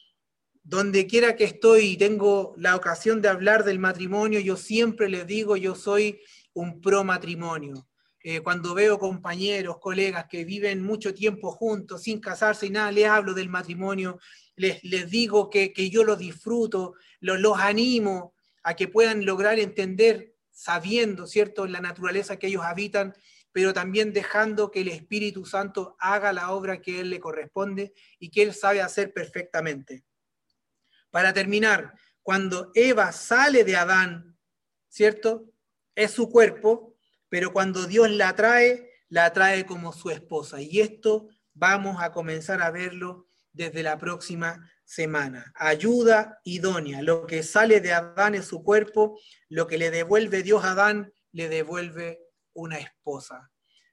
[0.64, 5.26] donde quiera que estoy y tengo la ocasión de hablar del matrimonio, yo siempre les
[5.26, 6.20] digo, yo soy
[6.53, 7.88] un pro matrimonio.
[8.24, 13.07] Eh, cuando veo compañeros, colegas que viven mucho tiempo juntos, sin casarse y nada, les
[13.07, 14.20] hablo del matrimonio,
[14.55, 20.36] les, les digo que, yo lo disfruto, los, los animo a que puedan lograr entender,
[20.51, 23.16] sabiendo, ¿cierto?, la naturaleza que ellos habitan,
[23.51, 28.30] pero también dejando que el Espíritu Santo haga la obra que Él le corresponde y
[28.30, 30.03] que Él sabe hacer perfectamente.
[31.12, 31.93] Para terminar,
[32.24, 34.38] cuando Eva sale de Adán,
[34.89, 35.45] ¿cierto?
[35.95, 36.95] Es su cuerpo,
[37.30, 40.62] pero cuando Dios la trae, la trae como su esposa.
[40.62, 45.51] Y esto vamos a comenzar a verlo desde la próxima semana.
[45.55, 47.01] Ayuda idónea.
[47.01, 51.14] Lo que sale de Adán es su cuerpo, lo que le devuelve Dios a Adán,
[51.32, 52.20] le devuelve
[52.53, 53.51] una esposa.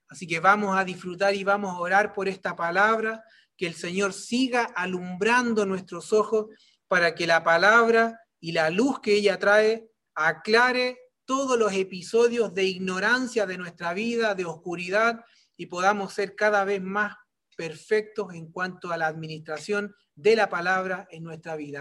[0.08, 3.22] Así que vamos a disfrutar y vamos a orar por esta palabra,
[3.56, 6.46] que el Señor siga alumbrando nuestros ojos
[6.88, 12.64] para que la palabra y la luz que ella trae aclare todos los episodios de
[12.64, 15.24] ignorancia de nuestra vida, de oscuridad,
[15.56, 17.14] y podamos ser cada vez más
[17.56, 21.76] perfectos en cuanto a la administración de la palabra en nuestra vida.